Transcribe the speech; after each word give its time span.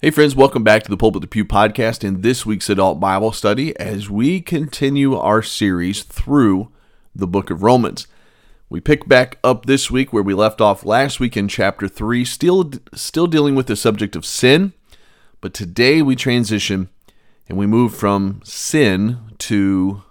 Hey, 0.00 0.12
friends, 0.12 0.36
welcome 0.36 0.62
back 0.62 0.84
to 0.84 0.90
the 0.90 0.96
Pulpit 0.96 1.22
the 1.22 1.26
Pew 1.26 1.44
podcast 1.44 2.06
and 2.06 2.22
this 2.22 2.46
week's 2.46 2.70
adult 2.70 3.00
Bible 3.00 3.32
study 3.32 3.76
as 3.80 4.08
we 4.08 4.40
continue 4.40 5.16
our 5.16 5.42
series 5.42 6.04
through 6.04 6.70
the 7.16 7.26
book 7.26 7.50
of 7.50 7.64
Romans. 7.64 8.06
We 8.70 8.80
pick 8.80 9.08
back 9.08 9.40
up 9.42 9.66
this 9.66 9.90
week 9.90 10.12
where 10.12 10.22
we 10.22 10.34
left 10.34 10.60
off 10.60 10.84
last 10.84 11.18
week 11.18 11.36
in 11.36 11.48
chapter 11.48 11.88
3, 11.88 12.24
still, 12.24 12.70
still 12.94 13.26
dealing 13.26 13.56
with 13.56 13.66
the 13.66 13.74
subject 13.74 14.14
of 14.14 14.24
sin, 14.24 14.72
but 15.40 15.52
today 15.52 16.00
we 16.00 16.14
transition 16.14 16.90
and 17.48 17.58
we 17.58 17.66
move 17.66 17.92
from 17.92 18.40
sin 18.44 19.18
to 19.38 20.04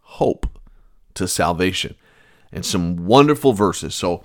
hope, 0.00 0.48
to 1.14 1.28
salvation, 1.28 1.94
and 2.50 2.66
some 2.66 3.06
wonderful 3.06 3.52
verses. 3.52 3.94
So 3.94 4.24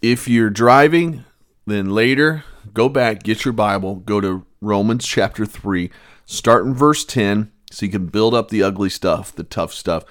if 0.00 0.28
you're 0.28 0.48
driving, 0.48 1.24
then 1.66 1.90
later 1.90 2.44
go 2.72 2.88
back, 2.88 3.22
get 3.22 3.44
your 3.44 3.52
Bible, 3.52 3.96
go 3.96 4.20
to 4.20 4.44
Romans 4.60 5.06
chapter 5.06 5.46
3, 5.46 5.90
start 6.24 6.64
in 6.64 6.74
verse 6.74 7.04
10 7.04 7.50
so 7.70 7.86
you 7.86 7.92
can 7.92 8.06
build 8.06 8.34
up 8.34 8.48
the 8.48 8.62
ugly 8.62 8.90
stuff, 8.90 9.34
the 9.34 9.44
tough 9.44 9.72
stuff, 9.72 10.04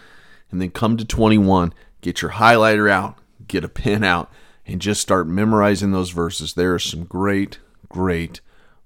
and 0.49 0.61
then 0.61 0.71
come 0.71 0.97
to 0.97 1.05
21, 1.05 1.73
get 2.01 2.21
your 2.21 2.31
highlighter 2.31 2.89
out, 2.89 3.17
get 3.47 3.63
a 3.63 3.69
pen 3.69 4.03
out, 4.03 4.31
and 4.65 4.81
just 4.81 5.01
start 5.01 5.27
memorizing 5.27 5.91
those 5.91 6.11
verses. 6.11 6.53
There 6.53 6.73
are 6.73 6.79
some 6.79 7.05
great, 7.05 7.59
great 7.89 8.41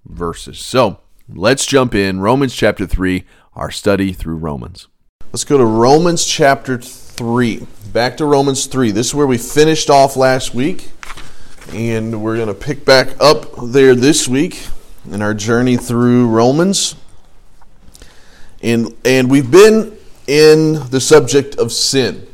verses. 0.06 0.60
So 0.60 1.02
let's 1.28 1.66
jump 1.66 1.96
in. 1.96 2.20
Romans 2.20 2.56
chapter 2.56 2.86
3, 2.86 3.24
our 3.56 3.72
study 3.72 4.14
through 4.14 4.38
Romans. 4.38 4.88
Let's 5.32 5.44
go 5.44 5.58
to 5.58 5.66
Romans 5.66 6.26
chapter 6.26 6.78
3. 6.78 7.68
Back 7.92 8.18
to 8.18 8.26
Romans 8.26 8.68
3. 8.68 8.92
This 8.92 9.08
is 9.08 9.16
where 9.16 9.28
we 9.28 9.38
finished 9.38 9.90
off 9.90 10.16
last 10.16 10.54
week. 10.54 10.90
And 11.74 12.22
we're 12.22 12.36
going 12.36 12.48
to 12.48 12.54
pick 12.54 12.86
back 12.86 13.10
up 13.20 13.48
there 13.62 13.96
this 13.96 14.28
week 14.28 14.68
in 15.12 15.22
our 15.22 15.34
journey 15.34 15.78
through 15.78 16.28
Romans. 16.28 16.96
And, 18.62 18.96
and 19.04 19.30
we've 19.30 19.50
been 19.50 19.98
in 20.28 20.90
the 20.90 21.00
subject 21.00 21.56
of 21.56 21.72
sin. 21.72 22.28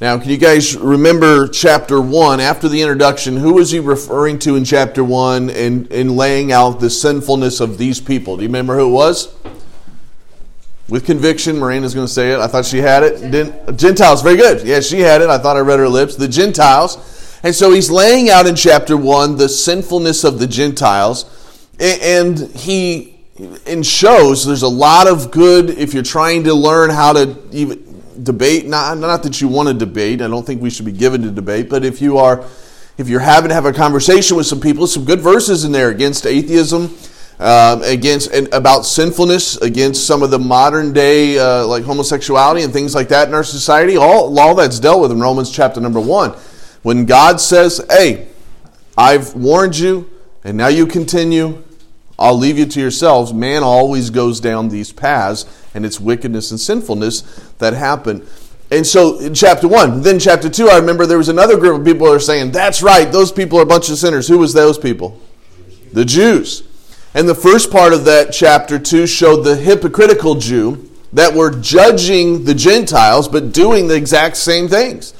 Now, 0.00 0.18
can 0.18 0.30
you 0.30 0.38
guys 0.38 0.76
remember 0.76 1.46
chapter 1.48 2.00
1? 2.00 2.40
After 2.40 2.68
the 2.68 2.80
introduction, 2.80 3.36
who 3.36 3.54
was 3.54 3.70
he 3.70 3.80
referring 3.80 4.38
to 4.40 4.56
in 4.56 4.64
chapter 4.64 5.04
1 5.04 5.50
in, 5.50 5.86
in 5.88 6.16
laying 6.16 6.52
out 6.52 6.80
the 6.80 6.88
sinfulness 6.88 7.60
of 7.60 7.76
these 7.76 8.00
people? 8.00 8.36
Do 8.36 8.42
you 8.42 8.48
remember 8.48 8.78
who 8.78 8.88
it 8.88 8.92
was? 8.92 9.34
With 10.88 11.04
conviction, 11.04 11.58
Miranda's 11.58 11.94
going 11.94 12.06
to 12.06 12.12
say 12.12 12.32
it. 12.32 12.40
I 12.40 12.46
thought 12.46 12.64
she 12.64 12.78
had 12.78 13.02
it. 13.02 13.76
Gentiles, 13.76 14.22
very 14.22 14.36
good. 14.36 14.66
Yeah, 14.66 14.80
she 14.80 15.00
had 15.00 15.20
it. 15.22 15.28
I 15.28 15.38
thought 15.38 15.56
I 15.56 15.60
read 15.60 15.78
her 15.80 15.88
lips. 15.88 16.16
The 16.16 16.28
Gentiles 16.28 16.96
and 17.42 17.54
so 17.54 17.72
he's 17.72 17.90
laying 17.90 18.28
out 18.28 18.46
in 18.46 18.54
chapter 18.54 18.96
1 18.96 19.36
the 19.36 19.48
sinfulness 19.48 20.24
of 20.24 20.38
the 20.38 20.46
Gentiles. 20.46 21.36
And 21.80 22.38
he 22.38 23.18
and 23.66 23.86
shows 23.86 24.44
there's 24.44 24.62
a 24.62 24.68
lot 24.68 25.08
of 25.08 25.30
good 25.30 25.70
if 25.70 25.94
you're 25.94 26.02
trying 26.02 26.44
to 26.44 26.52
learn 26.52 26.90
how 26.90 27.14
to 27.14 27.38
even 27.52 28.02
debate. 28.22 28.66
Not, 28.66 28.98
not 28.98 29.22
that 29.22 29.40
you 29.40 29.48
want 29.48 29.68
to 29.68 29.74
debate. 29.74 30.20
I 30.20 30.28
don't 30.28 30.44
think 30.44 30.60
we 30.60 30.68
should 30.68 30.84
be 30.84 30.92
given 30.92 31.22
to 31.22 31.30
debate. 31.30 31.70
But 31.70 31.84
if 31.84 32.02
you 32.02 32.18
are, 32.18 32.44
if 32.98 33.08
you're 33.08 33.20
having 33.20 33.48
to 33.48 33.54
have 33.54 33.64
a 33.64 33.72
conversation 33.72 34.36
with 34.36 34.46
some 34.46 34.60
people, 34.60 34.86
some 34.86 35.06
good 35.06 35.20
verses 35.20 35.64
in 35.64 35.72
there 35.72 35.88
against 35.88 36.26
atheism. 36.26 36.94
Um, 37.38 37.82
against 37.84 38.30
and 38.32 38.52
about 38.52 38.82
sinfulness, 38.82 39.56
against 39.56 40.06
some 40.06 40.22
of 40.22 40.30
the 40.30 40.38
modern 40.38 40.92
day 40.92 41.38
uh, 41.38 41.66
like 41.66 41.84
homosexuality 41.84 42.64
and 42.64 42.70
things 42.70 42.94
like 42.94 43.08
that 43.08 43.28
in 43.28 43.34
our 43.34 43.44
society. 43.44 43.96
All, 43.96 44.38
all 44.38 44.54
that's 44.54 44.78
dealt 44.78 45.00
with 45.00 45.10
in 45.10 45.20
Romans 45.20 45.50
chapter 45.50 45.80
number 45.80 46.00
one. 46.00 46.34
When 46.82 47.04
God 47.04 47.40
says, 47.40 47.84
hey, 47.90 48.28
I've 48.96 49.34
warned 49.34 49.78
you, 49.78 50.10
and 50.44 50.56
now 50.56 50.68
you 50.68 50.86
continue, 50.86 51.62
I'll 52.18 52.36
leave 52.36 52.58
you 52.58 52.66
to 52.66 52.80
yourselves, 52.80 53.32
man 53.32 53.62
always 53.62 54.10
goes 54.10 54.40
down 54.40 54.68
these 54.68 54.92
paths, 54.92 55.46
and 55.74 55.86
it's 55.86 56.00
wickedness 56.00 56.50
and 56.50 56.60
sinfulness 56.60 57.22
that 57.58 57.72
happen. 57.74 58.26
And 58.70 58.86
so 58.86 59.18
in 59.18 59.34
chapter 59.34 59.66
1, 59.66 60.02
then 60.02 60.18
chapter 60.18 60.48
2, 60.48 60.68
I 60.68 60.76
remember 60.78 61.04
there 61.04 61.18
was 61.18 61.28
another 61.28 61.56
group 61.58 61.80
of 61.80 61.84
people 61.84 62.06
that 62.06 62.14
are 62.14 62.20
saying, 62.20 62.52
that's 62.52 62.82
right, 62.82 63.10
those 63.10 63.32
people 63.32 63.58
are 63.58 63.62
a 63.62 63.66
bunch 63.66 63.90
of 63.90 63.98
sinners. 63.98 64.28
Who 64.28 64.38
was 64.38 64.52
those 64.52 64.78
people? 64.78 65.20
The 65.92 66.04
Jews. 66.04 66.62
And 67.14 67.28
the 67.28 67.34
first 67.34 67.72
part 67.72 67.92
of 67.92 68.04
that 68.04 68.32
chapter 68.32 68.78
2 68.78 69.06
showed 69.06 69.42
the 69.42 69.56
hypocritical 69.56 70.36
Jew 70.36 70.88
that 71.12 71.34
were 71.34 71.50
judging 71.50 72.44
the 72.44 72.54
Gentiles, 72.54 73.26
but 73.26 73.52
doing 73.52 73.88
the 73.88 73.96
exact 73.96 74.36
same 74.36 74.68
things. 74.68 75.14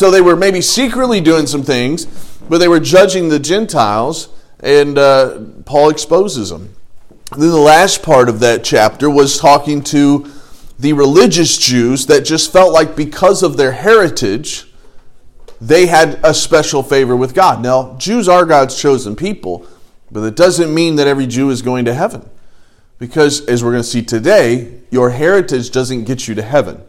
So 0.00 0.10
they 0.10 0.22
were 0.22 0.34
maybe 0.34 0.62
secretly 0.62 1.20
doing 1.20 1.46
some 1.46 1.62
things, 1.62 2.06
but 2.48 2.56
they 2.56 2.68
were 2.68 2.80
judging 2.80 3.28
the 3.28 3.38
Gentiles, 3.38 4.30
and 4.60 4.96
uh, 4.96 5.40
Paul 5.66 5.90
exposes 5.90 6.48
them. 6.48 6.74
Then 7.36 7.50
the 7.50 7.58
last 7.58 8.02
part 8.02 8.30
of 8.30 8.40
that 8.40 8.64
chapter 8.64 9.10
was 9.10 9.36
talking 9.36 9.82
to 9.82 10.32
the 10.78 10.94
religious 10.94 11.58
Jews 11.58 12.06
that 12.06 12.24
just 12.24 12.50
felt 12.50 12.72
like 12.72 12.96
because 12.96 13.42
of 13.42 13.58
their 13.58 13.72
heritage, 13.72 14.72
they 15.60 15.84
had 15.84 16.18
a 16.24 16.32
special 16.32 16.82
favor 16.82 17.14
with 17.14 17.34
God. 17.34 17.62
Now, 17.62 17.94
Jews 17.98 18.26
are 18.26 18.46
God's 18.46 18.80
chosen 18.80 19.14
people, 19.14 19.66
but 20.10 20.22
it 20.22 20.34
doesn't 20.34 20.72
mean 20.72 20.96
that 20.96 21.08
every 21.08 21.26
Jew 21.26 21.50
is 21.50 21.60
going 21.60 21.84
to 21.84 21.92
heaven. 21.92 22.26
Because, 22.98 23.44
as 23.48 23.62
we're 23.62 23.72
going 23.72 23.82
to 23.82 23.88
see 23.90 24.00
today, 24.00 24.80
your 24.90 25.10
heritage 25.10 25.70
doesn't 25.70 26.04
get 26.04 26.26
you 26.26 26.34
to 26.36 26.42
heaven. 26.42 26.84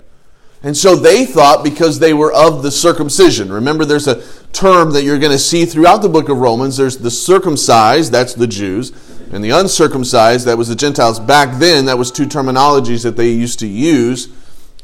And 0.64 0.78
so 0.78 0.96
they 0.96 1.26
thought 1.26 1.64
because 1.64 2.00
they 2.00 2.14
were 2.14 2.32
of 2.32 2.62
the 2.62 2.70
circumcision. 2.70 3.52
Remember, 3.52 3.84
there's 3.84 4.08
a 4.08 4.22
term 4.52 4.92
that 4.92 5.04
you're 5.04 5.18
going 5.18 5.32
to 5.32 5.40
see 5.40 5.66
throughout 5.66 6.04
the 6.04 6.10
book 6.10 6.30
of 6.30 6.38
Romans. 6.38 6.78
There's 6.78 6.98
the 6.98 7.10
circumcised, 7.10 8.12
that's 8.12 8.36
the 8.36 8.46
Jews, 8.46 8.92
and 9.32 9.44
the 9.44 9.50
uncircumcised, 9.50 10.46
that 10.46 10.58
was 10.58 10.68
the 10.68 10.76
Gentiles. 10.76 11.20
Back 11.20 11.58
then, 11.58 11.86
that 11.86 11.98
was 11.98 12.12
two 12.12 12.26
terminologies 12.26 13.04
that 13.04 13.18
they 13.18 13.30
used 13.30 13.60
to 13.60 13.68
use 13.68 14.30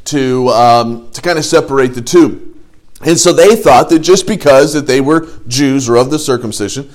to, 0.05 0.49
um, 0.49 1.11
to 1.11 1.21
kind 1.21 1.37
of 1.37 1.45
separate 1.45 1.93
the 1.93 2.01
two. 2.01 2.55
And 3.05 3.19
so 3.19 3.31
they 3.31 3.55
thought 3.55 3.89
that 3.89 3.99
just 3.99 4.25
because 4.25 4.73
that 4.73 4.87
they 4.87 4.99
were 4.99 5.27
Jews 5.47 5.87
or 5.87 5.97
of 5.97 6.09
the 6.09 6.17
circumcision, 6.17 6.89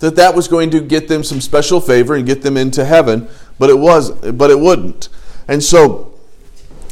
that 0.00 0.16
that 0.16 0.34
was 0.34 0.46
going 0.46 0.70
to 0.72 0.80
get 0.80 1.08
them 1.08 1.24
some 1.24 1.40
special 1.40 1.80
favor 1.80 2.14
and 2.14 2.26
get 2.26 2.42
them 2.42 2.58
into 2.58 2.84
heaven, 2.84 3.28
but 3.58 3.70
it 3.70 3.78
was, 3.78 4.10
but 4.10 4.50
it 4.50 4.60
wouldn't. 4.60 5.08
And 5.48 5.62
so, 5.62 6.12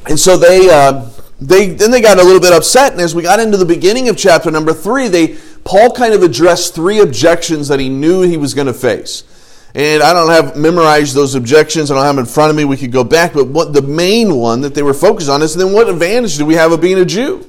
and 0.06 0.18
so 0.18 0.38
they. 0.38 0.70
Uh, 0.70 1.10
they 1.48 1.68
then 1.68 1.90
they 1.90 2.00
got 2.00 2.18
a 2.18 2.22
little 2.22 2.40
bit 2.40 2.52
upset, 2.52 2.92
and 2.92 3.00
as 3.00 3.14
we 3.14 3.22
got 3.22 3.40
into 3.40 3.56
the 3.56 3.64
beginning 3.64 4.08
of 4.08 4.16
chapter 4.16 4.50
number 4.50 4.72
three, 4.72 5.08
they 5.08 5.36
Paul 5.64 5.92
kind 5.92 6.14
of 6.14 6.22
addressed 6.22 6.74
three 6.74 7.00
objections 7.00 7.68
that 7.68 7.80
he 7.80 7.88
knew 7.88 8.22
he 8.22 8.36
was 8.36 8.54
going 8.54 8.66
to 8.66 8.74
face. 8.74 9.24
And 9.74 10.02
I 10.02 10.12
don't 10.12 10.30
have 10.30 10.56
memorized 10.56 11.14
those 11.14 11.34
objections. 11.34 11.90
I 11.90 11.94
don't 11.94 12.04
have 12.04 12.14
them 12.14 12.24
in 12.24 12.30
front 12.30 12.50
of 12.50 12.56
me. 12.56 12.64
We 12.64 12.76
could 12.76 12.92
go 12.92 13.02
back, 13.02 13.32
but 13.32 13.48
what 13.48 13.72
the 13.72 13.82
main 13.82 14.36
one 14.36 14.60
that 14.60 14.74
they 14.74 14.82
were 14.82 14.94
focused 14.94 15.28
on 15.28 15.42
is 15.42 15.54
then 15.54 15.72
what 15.72 15.88
advantage 15.88 16.36
do 16.38 16.46
we 16.46 16.54
have 16.54 16.70
of 16.70 16.80
being 16.80 16.98
a 16.98 17.04
Jew? 17.04 17.44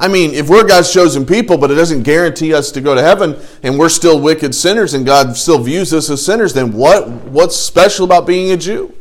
I 0.00 0.08
mean, 0.08 0.32
if 0.32 0.48
we're 0.48 0.66
God's 0.66 0.92
chosen 0.92 1.26
people, 1.26 1.58
but 1.58 1.70
it 1.70 1.74
doesn't 1.74 2.02
guarantee 2.02 2.54
us 2.54 2.72
to 2.72 2.80
go 2.80 2.94
to 2.94 3.02
heaven, 3.02 3.38
and 3.62 3.78
we're 3.78 3.90
still 3.90 4.18
wicked 4.18 4.54
sinners, 4.54 4.94
and 4.94 5.04
God 5.04 5.36
still 5.36 5.62
views 5.62 5.92
us 5.92 6.08
as 6.08 6.24
sinners, 6.24 6.54
then 6.54 6.72
what? 6.72 7.08
What's 7.08 7.56
special 7.56 8.06
about 8.06 8.26
being 8.26 8.50
a 8.50 8.56
Jew? 8.56 8.94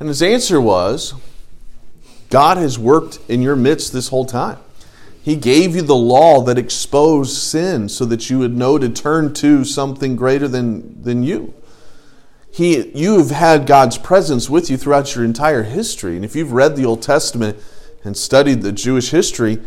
And 0.00 0.08
his 0.08 0.22
answer 0.22 0.60
was, 0.60 1.14
God 2.30 2.58
has 2.58 2.78
worked 2.78 3.18
in 3.28 3.42
your 3.42 3.56
midst 3.56 3.92
this 3.92 4.08
whole 4.08 4.24
time. 4.24 4.58
He 5.22 5.36
gave 5.36 5.76
you 5.76 5.82
the 5.82 5.94
law 5.94 6.42
that 6.42 6.58
exposed 6.58 7.36
sin 7.36 7.88
so 7.88 8.04
that 8.06 8.30
you 8.30 8.38
would 8.38 8.56
know 8.56 8.78
to 8.78 8.88
turn 8.88 9.34
to 9.34 9.64
something 9.64 10.16
greater 10.16 10.48
than, 10.48 11.02
than 11.02 11.22
you. 11.22 11.54
He, 12.50 12.88
you 12.90 13.18
have 13.18 13.30
had 13.30 13.66
God's 13.66 13.98
presence 13.98 14.48
with 14.48 14.70
you 14.70 14.76
throughout 14.76 15.14
your 15.14 15.24
entire 15.24 15.64
history. 15.64 16.16
And 16.16 16.24
if 16.24 16.34
you've 16.34 16.52
read 16.52 16.76
the 16.76 16.86
Old 16.86 17.02
Testament 17.02 17.58
and 18.04 18.16
studied 18.16 18.62
the 18.62 18.72
Jewish 18.72 19.10
history, 19.10 19.58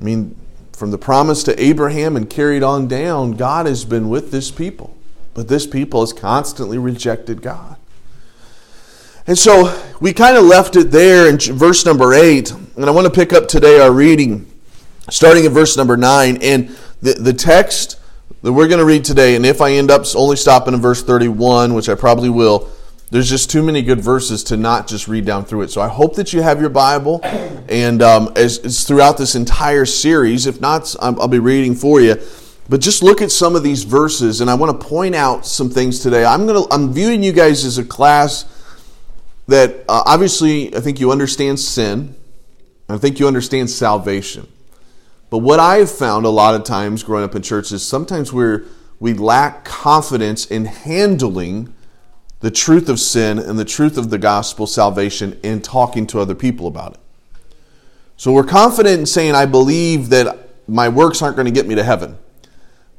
I 0.00 0.02
mean, 0.02 0.36
from 0.72 0.92
the 0.92 0.98
promise 0.98 1.42
to 1.44 1.60
Abraham 1.62 2.16
and 2.16 2.30
carried 2.30 2.62
on 2.62 2.86
down, 2.86 3.32
God 3.32 3.66
has 3.66 3.84
been 3.84 4.08
with 4.08 4.30
this 4.30 4.50
people. 4.50 4.96
But 5.34 5.48
this 5.48 5.66
people 5.66 6.00
has 6.00 6.12
constantly 6.12 6.78
rejected 6.78 7.42
God. 7.42 7.76
And 9.28 9.36
so 9.36 9.76
we 10.00 10.12
kind 10.12 10.36
of 10.36 10.44
left 10.44 10.76
it 10.76 10.92
there 10.92 11.28
in 11.28 11.38
verse 11.38 11.84
number 11.84 12.14
8. 12.14 12.52
And 12.76 12.84
I 12.84 12.90
want 12.90 13.06
to 13.06 13.12
pick 13.12 13.32
up 13.32 13.48
today 13.48 13.80
our 13.80 13.90
reading, 13.90 14.46
starting 15.10 15.44
in 15.44 15.52
verse 15.52 15.76
number 15.76 15.96
9. 15.96 16.38
And 16.42 16.68
the, 17.02 17.14
the 17.14 17.32
text 17.32 17.98
that 18.42 18.52
we're 18.52 18.68
going 18.68 18.78
to 18.78 18.84
read 18.84 19.04
today, 19.04 19.34
and 19.34 19.44
if 19.44 19.60
I 19.60 19.72
end 19.72 19.90
up 19.90 20.04
only 20.14 20.36
stopping 20.36 20.74
in 20.74 20.80
verse 20.80 21.02
31, 21.02 21.74
which 21.74 21.88
I 21.88 21.96
probably 21.96 22.28
will, 22.28 22.70
there's 23.10 23.28
just 23.28 23.50
too 23.50 23.64
many 23.64 23.82
good 23.82 24.00
verses 24.00 24.44
to 24.44 24.56
not 24.56 24.86
just 24.86 25.08
read 25.08 25.24
down 25.24 25.44
through 25.44 25.62
it. 25.62 25.70
So 25.70 25.80
I 25.80 25.88
hope 25.88 26.14
that 26.16 26.32
you 26.32 26.42
have 26.42 26.60
your 26.60 26.70
Bible, 26.70 27.20
and 27.24 28.02
um, 28.02 28.32
as, 28.36 28.58
as 28.58 28.84
throughout 28.84 29.18
this 29.18 29.34
entire 29.34 29.86
series. 29.86 30.46
If 30.46 30.60
not, 30.60 30.94
I'll 31.00 31.26
be 31.26 31.38
reading 31.40 31.74
for 31.74 32.00
you. 32.00 32.16
But 32.68 32.80
just 32.80 33.02
look 33.02 33.22
at 33.22 33.30
some 33.30 33.56
of 33.56 33.62
these 33.62 33.84
verses, 33.84 34.40
and 34.40 34.50
I 34.50 34.54
want 34.54 34.80
to 34.80 34.86
point 34.86 35.14
out 35.14 35.46
some 35.46 35.70
things 35.70 36.00
today. 36.00 36.24
I'm 36.24 36.46
going 36.46 36.64
to 36.64 36.74
I'm 36.74 36.92
viewing 36.92 37.22
you 37.22 37.32
guys 37.32 37.64
as 37.64 37.78
a 37.78 37.84
class 37.84 38.44
that 39.46 39.84
uh, 39.88 40.02
obviously 40.06 40.74
I 40.74 40.80
think 40.80 41.00
you 41.00 41.10
understand 41.10 41.60
sin. 41.60 42.14
I 42.88 42.98
think 42.98 43.18
you 43.18 43.26
understand 43.26 43.70
salvation. 43.70 44.46
But 45.28 45.38
what 45.38 45.58
I've 45.58 45.90
found 45.90 46.24
a 46.24 46.30
lot 46.30 46.54
of 46.54 46.64
times 46.64 47.02
growing 47.02 47.24
up 47.24 47.34
in 47.34 47.42
church 47.42 47.72
is 47.72 47.86
sometimes 47.86 48.32
we're 48.32 48.64
we 48.98 49.12
lack 49.12 49.64
confidence 49.64 50.46
in 50.46 50.64
handling 50.64 51.74
the 52.40 52.50
truth 52.50 52.88
of 52.88 53.00
sin 53.00 53.38
and 53.38 53.58
the 53.58 53.64
truth 53.64 53.98
of 53.98 54.10
the 54.10 54.18
gospel 54.18 54.66
salvation 54.66 55.38
and 55.42 55.62
talking 55.62 56.06
to 56.06 56.20
other 56.20 56.34
people 56.34 56.66
about 56.66 56.94
it. 56.94 57.00
So 58.16 58.32
we're 58.32 58.44
confident 58.44 59.00
in 59.00 59.06
saying, 59.06 59.34
I 59.34 59.46
believe 59.46 60.08
that 60.10 60.48
my 60.66 60.88
works 60.88 61.20
aren't 61.20 61.36
going 61.36 61.46
to 61.46 61.52
get 61.52 61.66
me 61.66 61.74
to 61.74 61.84
heaven. 61.84 62.18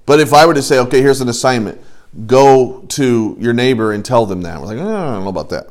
But 0.06 0.20
if 0.20 0.34
I 0.34 0.46
were 0.46 0.54
to 0.54 0.62
say, 0.62 0.80
okay, 0.80 1.02
here's 1.02 1.22
an 1.22 1.30
assignment, 1.30 1.82
go 2.28 2.86
to 2.90 3.36
your 3.40 3.54
neighbor 3.54 3.92
and 3.92 4.06
tell 4.06 4.26
them 4.26 4.44
that, 4.44 4.60
we're 4.60 4.68
like, 4.68 4.78
oh, 4.78 4.96
I 4.96 5.14
don't 5.14 5.24
know 5.24 5.30
about 5.30 5.50
that. 5.50 5.70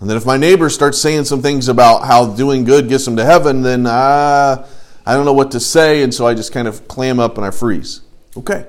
And 0.00 0.08
then 0.08 0.16
if 0.16 0.24
my 0.24 0.36
neighbor 0.36 0.70
starts 0.70 1.00
saying 1.00 1.24
some 1.24 1.42
things 1.42 1.68
about 1.68 2.04
how 2.04 2.34
doing 2.34 2.64
good 2.64 2.88
gets 2.88 3.04
them 3.04 3.16
to 3.16 3.24
heaven, 3.24 3.62
then 3.62 3.86
uh, 3.86 4.66
I 5.04 5.14
don't 5.14 5.24
know 5.24 5.32
what 5.32 5.50
to 5.52 5.60
say, 5.60 6.02
and 6.02 6.14
so 6.14 6.26
I 6.26 6.34
just 6.34 6.52
kind 6.52 6.68
of 6.68 6.86
clam 6.86 7.18
up 7.18 7.36
and 7.36 7.44
I 7.46 7.50
freeze. 7.50 8.02
Okay. 8.36 8.66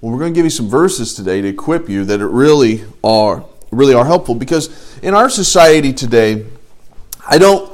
Well, 0.00 0.12
we're 0.12 0.18
going 0.18 0.32
to 0.32 0.38
give 0.38 0.46
you 0.46 0.50
some 0.50 0.68
verses 0.68 1.14
today 1.14 1.42
to 1.42 1.48
equip 1.48 1.88
you 1.88 2.04
that 2.04 2.20
it 2.20 2.26
really 2.26 2.84
are 3.04 3.44
really 3.70 3.94
are 3.94 4.04
helpful 4.04 4.34
because 4.34 4.98
in 5.00 5.14
our 5.14 5.28
society 5.28 5.92
today, 5.92 6.46
I 7.28 7.38
don't 7.38 7.70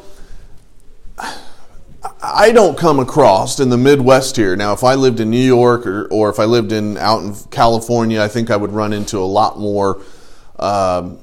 I 2.23 2.51
don't 2.53 2.77
come 2.77 2.99
across 2.99 3.61
in 3.61 3.69
the 3.69 3.77
Midwest 3.77 4.37
here. 4.37 4.57
Now, 4.57 4.73
if 4.73 4.83
I 4.83 4.95
lived 4.95 5.21
in 5.21 5.31
New 5.31 5.39
York 5.39 5.87
or, 5.87 6.07
or 6.07 6.29
if 6.31 6.41
I 6.41 6.45
lived 6.45 6.73
in 6.73 6.99
out 6.99 7.23
in 7.23 7.35
California, 7.51 8.21
I 8.21 8.29
think 8.29 8.51
I 8.51 8.57
would 8.57 8.73
run 8.73 8.93
into 8.93 9.19
a 9.19 9.21
lot 9.21 9.59
more 9.59 10.03
um, 10.59 11.19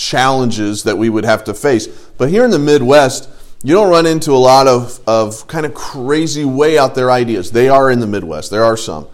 challenges 0.00 0.84
that 0.84 0.96
we 0.96 1.10
would 1.10 1.24
have 1.24 1.44
to 1.44 1.54
face. 1.54 1.86
But 2.16 2.30
here 2.30 2.44
in 2.44 2.50
the 2.50 2.58
Midwest, 2.58 3.28
you 3.62 3.74
don't 3.74 3.90
run 3.90 4.06
into 4.06 4.32
a 4.32 4.38
lot 4.38 4.66
of, 4.66 4.98
of 5.06 5.46
kind 5.46 5.66
of 5.66 5.74
crazy 5.74 6.44
way 6.44 6.78
out 6.78 6.94
there 6.94 7.10
ideas. 7.10 7.50
They 7.50 7.68
are 7.68 7.90
in 7.90 8.00
the 8.00 8.06
Midwest. 8.06 8.50
There 8.50 8.64
are 8.64 8.76
some. 8.76 9.06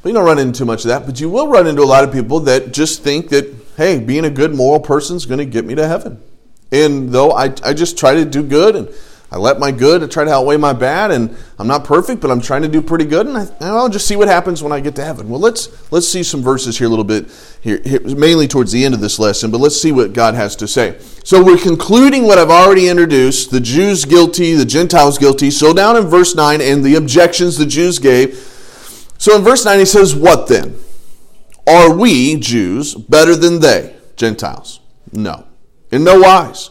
But 0.00 0.10
you 0.10 0.14
don't 0.14 0.24
run 0.24 0.38
into 0.38 0.58
too 0.58 0.64
much 0.64 0.84
of 0.84 0.88
that. 0.88 1.04
But 1.04 1.20
you 1.20 1.28
will 1.28 1.48
run 1.48 1.66
into 1.66 1.82
a 1.82 1.84
lot 1.84 2.04
of 2.04 2.12
people 2.12 2.40
that 2.40 2.72
just 2.72 3.02
think 3.02 3.30
that, 3.30 3.52
hey, 3.76 3.98
being 3.98 4.24
a 4.24 4.30
good 4.30 4.54
moral 4.54 4.80
person 4.80 5.16
is 5.16 5.26
going 5.26 5.38
to 5.38 5.44
get 5.44 5.64
me 5.64 5.74
to 5.74 5.88
heaven. 5.88 6.22
And 6.70 7.10
though 7.10 7.32
I, 7.32 7.52
I 7.64 7.72
just 7.72 7.98
try 7.98 8.14
to 8.14 8.24
do 8.24 8.44
good 8.44 8.76
and 8.76 8.88
I 9.30 9.36
let 9.36 9.58
my 9.58 9.70
good, 9.72 10.02
I 10.02 10.06
try 10.06 10.24
to 10.24 10.32
outweigh 10.32 10.56
my 10.56 10.72
bad, 10.72 11.10
and 11.10 11.36
I'm 11.58 11.66
not 11.66 11.84
perfect, 11.84 12.22
but 12.22 12.30
I'm 12.30 12.40
trying 12.40 12.62
to 12.62 12.68
do 12.68 12.80
pretty 12.80 13.04
good, 13.04 13.26
and, 13.26 13.36
I, 13.60 13.72
will 13.72 13.90
just 13.90 14.06
see 14.06 14.16
what 14.16 14.26
happens 14.26 14.62
when 14.62 14.72
I 14.72 14.80
get 14.80 14.96
to 14.96 15.04
heaven. 15.04 15.28
Well, 15.28 15.38
let's 15.38 15.68
let's 15.92 16.08
see 16.08 16.22
some 16.22 16.42
verses 16.42 16.78
here 16.78 16.86
a 16.86 16.90
little 16.90 17.04
bit 17.04 17.28
here, 17.60 17.78
here, 17.84 18.00
mainly 18.00 18.48
towards 18.48 18.72
the 18.72 18.82
end 18.86 18.94
of 18.94 19.00
this 19.00 19.18
lesson, 19.18 19.50
but 19.50 19.58
let's 19.58 19.78
see 19.80 19.92
what 19.92 20.14
God 20.14 20.34
has 20.34 20.56
to 20.56 20.66
say. 20.66 20.98
So 21.24 21.44
we're 21.44 21.58
concluding 21.58 22.22
what 22.22 22.38
I've 22.38 22.50
already 22.50 22.88
introduced: 22.88 23.50
the 23.50 23.60
Jews 23.60 24.06
guilty, 24.06 24.54
the 24.54 24.64
Gentiles 24.64 25.18
guilty. 25.18 25.50
So 25.50 25.74
down 25.74 25.98
in 25.98 26.06
verse 26.06 26.34
nine, 26.34 26.62
and 26.62 26.82
the 26.82 26.94
objections 26.94 27.58
the 27.58 27.66
Jews 27.66 27.98
gave. 27.98 28.34
So 29.18 29.36
in 29.36 29.42
verse 29.42 29.62
nine, 29.62 29.78
he 29.78 29.84
says, 29.84 30.14
"What 30.14 30.46
then? 30.46 30.78
Are 31.66 31.94
we 31.94 32.36
Jews 32.36 32.94
better 32.94 33.36
than 33.36 33.60
they 33.60 33.94
Gentiles? 34.16 34.80
No, 35.12 35.44
in 35.90 36.02
no 36.02 36.18
wise." 36.18 36.70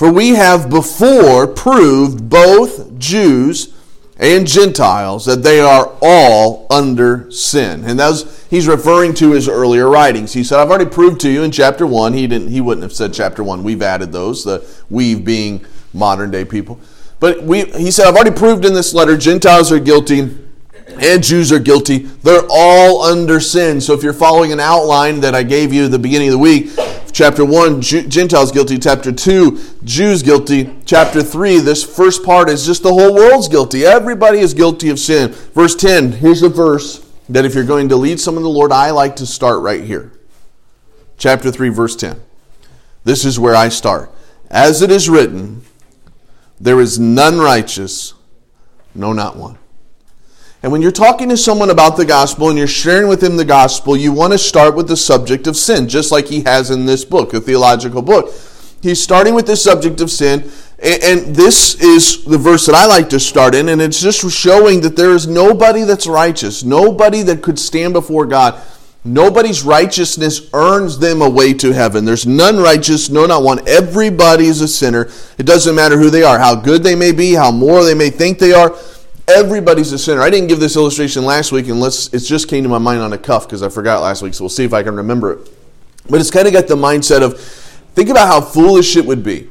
For 0.00 0.10
we 0.10 0.30
have 0.30 0.70
before 0.70 1.46
proved 1.46 2.30
both 2.30 2.98
Jews 2.98 3.74
and 4.16 4.46
Gentiles 4.46 5.26
that 5.26 5.42
they 5.42 5.60
are 5.60 5.94
all 6.00 6.66
under 6.70 7.30
sin. 7.30 7.84
And 7.84 8.00
that's 8.00 8.48
he's 8.48 8.66
referring 8.66 9.12
to 9.16 9.32
his 9.32 9.46
earlier 9.46 9.90
writings. 9.90 10.32
He 10.32 10.42
said, 10.42 10.58
I've 10.58 10.70
already 10.70 10.88
proved 10.88 11.20
to 11.20 11.30
you 11.30 11.42
in 11.42 11.50
chapter 11.50 11.86
one. 11.86 12.14
He 12.14 12.26
didn't 12.26 12.48
he 12.48 12.62
wouldn't 12.62 12.82
have 12.82 12.94
said 12.94 13.12
chapter 13.12 13.44
one. 13.44 13.62
We've 13.62 13.82
added 13.82 14.10
those, 14.10 14.42
the 14.42 14.66
we've 14.88 15.22
being 15.22 15.66
modern 15.92 16.30
day 16.30 16.46
people. 16.46 16.80
But 17.18 17.42
we 17.42 17.64
he 17.64 17.90
said, 17.90 18.06
I've 18.06 18.14
already 18.14 18.34
proved 18.34 18.64
in 18.64 18.72
this 18.72 18.94
letter 18.94 19.18
Gentiles 19.18 19.70
are 19.70 19.78
guilty 19.78 20.34
and 20.98 21.22
Jews 21.22 21.52
are 21.52 21.58
guilty. 21.58 21.98
They're 21.98 22.48
all 22.48 23.02
under 23.02 23.38
sin. 23.38 23.82
So 23.82 23.92
if 23.92 24.02
you're 24.02 24.14
following 24.14 24.50
an 24.50 24.60
outline 24.60 25.20
that 25.20 25.34
I 25.34 25.42
gave 25.42 25.74
you 25.74 25.84
at 25.84 25.90
the 25.90 25.98
beginning 25.98 26.28
of 26.28 26.32
the 26.32 26.38
week, 26.38 26.70
Chapter 27.12 27.44
1, 27.44 27.80
Gentiles 27.80 28.52
guilty. 28.52 28.78
Chapter 28.78 29.12
2, 29.12 29.58
Jews 29.84 30.22
guilty. 30.22 30.74
Chapter 30.84 31.22
3, 31.22 31.58
this 31.58 31.84
first 31.84 32.24
part 32.24 32.48
is 32.48 32.64
just 32.64 32.82
the 32.82 32.92
whole 32.92 33.14
world's 33.14 33.48
guilty. 33.48 33.84
Everybody 33.84 34.38
is 34.38 34.54
guilty 34.54 34.88
of 34.90 34.98
sin. 34.98 35.32
Verse 35.32 35.74
10, 35.74 36.12
here's 36.12 36.42
a 36.42 36.48
verse 36.48 37.06
that 37.28 37.44
if 37.44 37.54
you're 37.54 37.64
going 37.64 37.88
to 37.88 37.96
lead 37.96 38.20
someone 38.20 38.42
to 38.42 38.48
the 38.48 38.50
Lord, 38.50 38.72
I 38.72 38.90
like 38.90 39.16
to 39.16 39.26
start 39.26 39.60
right 39.62 39.84
here. 39.84 40.12
Chapter 41.16 41.50
3, 41.50 41.68
verse 41.68 41.96
10. 41.96 42.20
This 43.04 43.24
is 43.24 43.38
where 43.38 43.54
I 43.54 43.68
start. 43.68 44.10
As 44.50 44.82
it 44.82 44.90
is 44.90 45.08
written, 45.08 45.62
there 46.60 46.80
is 46.80 46.98
none 46.98 47.38
righteous, 47.38 48.14
no, 48.94 49.12
not 49.12 49.36
one. 49.36 49.58
And 50.62 50.70
when 50.70 50.82
you're 50.82 50.92
talking 50.92 51.30
to 51.30 51.38
someone 51.38 51.70
about 51.70 51.96
the 51.96 52.04
gospel 52.04 52.50
and 52.50 52.58
you're 52.58 52.66
sharing 52.66 53.08
with 53.08 53.20
them 53.20 53.38
the 53.38 53.46
gospel, 53.46 53.96
you 53.96 54.12
want 54.12 54.34
to 54.34 54.38
start 54.38 54.74
with 54.74 54.88
the 54.88 54.96
subject 54.96 55.46
of 55.46 55.56
sin, 55.56 55.88
just 55.88 56.12
like 56.12 56.26
he 56.26 56.42
has 56.42 56.70
in 56.70 56.84
this 56.84 57.02
book, 57.02 57.32
a 57.32 57.40
theological 57.40 58.02
book. 58.02 58.34
He's 58.82 59.02
starting 59.02 59.34
with 59.34 59.46
the 59.46 59.56
subject 59.56 60.02
of 60.02 60.10
sin, 60.10 60.50
and 60.82 61.34
this 61.34 61.80
is 61.80 62.24
the 62.24 62.36
verse 62.36 62.66
that 62.66 62.74
I 62.74 62.86
like 62.86 63.08
to 63.10 63.20
start 63.20 63.54
in, 63.54 63.70
and 63.70 63.80
it's 63.80 64.00
just 64.00 64.30
showing 64.30 64.82
that 64.82 64.96
there 64.96 65.12
is 65.12 65.26
nobody 65.26 65.82
that's 65.84 66.06
righteous, 66.06 66.62
nobody 66.62 67.22
that 67.22 67.42
could 67.42 67.58
stand 67.58 67.94
before 67.94 68.26
God. 68.26 68.60
Nobody's 69.02 69.62
righteousness 69.62 70.50
earns 70.52 70.98
them 70.98 71.22
a 71.22 71.28
way 71.28 71.54
to 71.54 71.72
heaven. 71.72 72.04
There's 72.04 72.26
none 72.26 72.58
righteous, 72.58 73.08
no, 73.08 73.24
not 73.24 73.42
one. 73.42 73.66
Everybody 73.66 74.44
is 74.44 74.60
a 74.60 74.68
sinner. 74.68 75.08
It 75.38 75.46
doesn't 75.46 75.74
matter 75.74 75.96
who 75.96 76.10
they 76.10 76.22
are, 76.22 76.38
how 76.38 76.54
good 76.54 76.82
they 76.82 76.94
may 76.94 77.12
be, 77.12 77.32
how 77.32 77.50
moral 77.50 77.84
they 77.84 77.94
may 77.94 78.10
think 78.10 78.38
they 78.38 78.52
are. 78.52 78.76
Everybody's 79.36 79.92
a 79.92 79.98
sinner. 79.98 80.22
I 80.22 80.30
didn't 80.30 80.48
give 80.48 80.60
this 80.60 80.76
illustration 80.76 81.24
last 81.24 81.52
week, 81.52 81.68
unless 81.68 82.12
it 82.12 82.20
just 82.20 82.48
came 82.48 82.64
to 82.64 82.68
my 82.68 82.78
mind 82.78 83.00
on 83.00 83.12
a 83.12 83.18
cuff 83.18 83.46
because 83.46 83.62
I 83.62 83.68
forgot 83.68 84.02
last 84.02 84.22
week, 84.22 84.34
so 84.34 84.44
we'll 84.44 84.48
see 84.48 84.64
if 84.64 84.72
I 84.72 84.82
can 84.82 84.96
remember 84.96 85.32
it. 85.32 85.50
But 86.08 86.20
it's 86.20 86.30
kind 86.30 86.46
of 86.46 86.52
got 86.52 86.66
the 86.66 86.76
mindset 86.76 87.22
of 87.22 87.40
think 87.40 88.08
about 88.08 88.26
how 88.26 88.40
foolish 88.40 88.96
it 88.96 89.04
would 89.04 89.22
be 89.22 89.48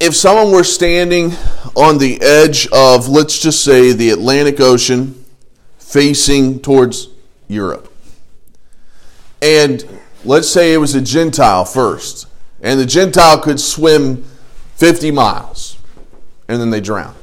if 0.00 0.14
someone 0.14 0.52
were 0.52 0.64
standing 0.64 1.32
on 1.76 1.98
the 1.98 2.20
edge 2.20 2.66
of, 2.68 3.08
let's 3.08 3.38
just 3.38 3.64
say, 3.64 3.92
the 3.92 4.10
Atlantic 4.10 4.60
Ocean 4.60 5.24
facing 5.78 6.60
towards 6.60 7.08
Europe. 7.48 7.92
And 9.40 9.84
let's 10.24 10.48
say 10.48 10.72
it 10.72 10.78
was 10.78 10.94
a 10.94 11.00
Gentile 11.00 11.64
first, 11.64 12.26
and 12.60 12.78
the 12.78 12.86
Gentile 12.86 13.38
could 13.38 13.60
swim 13.60 14.24
50 14.76 15.10
miles, 15.10 15.78
and 16.48 16.60
then 16.60 16.70
they 16.70 16.80
drown. 16.80 17.14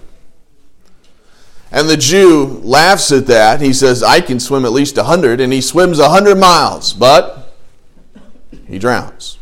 And 1.72 1.90
the 1.90 1.98
Jew 1.98 2.60
laughs 2.64 3.12
at 3.12 3.28
that. 3.28 3.62
He 3.62 3.72
says, 3.72 4.04
I 4.04 4.20
can 4.20 4.40
swim 4.40 4.66
at 4.66 4.74
least 4.74 4.98
100, 4.98 5.40
and 5.40 5.54
he 5.54 5.62
swims 5.62 6.00
100 6.00 6.36
miles, 6.38 6.92
but 6.92 7.54
he 8.68 8.78
drowns. 8.78 9.38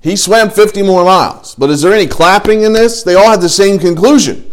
He 0.00 0.16
swam 0.16 0.50
50 0.50 0.82
more 0.82 1.04
miles. 1.04 1.54
But 1.54 1.70
is 1.70 1.82
there 1.82 1.92
any 1.92 2.06
clapping 2.06 2.62
in 2.62 2.72
this? 2.72 3.02
They 3.02 3.14
all 3.14 3.30
had 3.30 3.40
the 3.40 3.48
same 3.48 3.78
conclusion. 3.78 4.50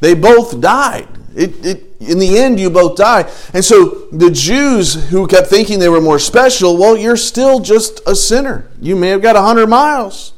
They 0.00 0.14
both 0.14 0.60
died. 0.60 1.08
It, 1.34 1.64
it, 1.64 1.84
in 2.00 2.18
the 2.18 2.38
end, 2.38 2.58
you 2.58 2.70
both 2.70 2.96
die. 2.96 3.30
And 3.52 3.64
so 3.64 4.08
the 4.12 4.30
Jews 4.30 5.08
who 5.10 5.26
kept 5.26 5.48
thinking 5.48 5.78
they 5.78 5.88
were 5.88 6.00
more 6.00 6.18
special, 6.18 6.76
well, 6.76 6.96
you're 6.96 7.16
still 7.16 7.60
just 7.60 8.00
a 8.06 8.14
sinner. 8.14 8.70
You 8.80 8.96
may 8.96 9.08
have 9.08 9.22
got 9.22 9.34
100 9.34 9.66
miles. 9.66 10.32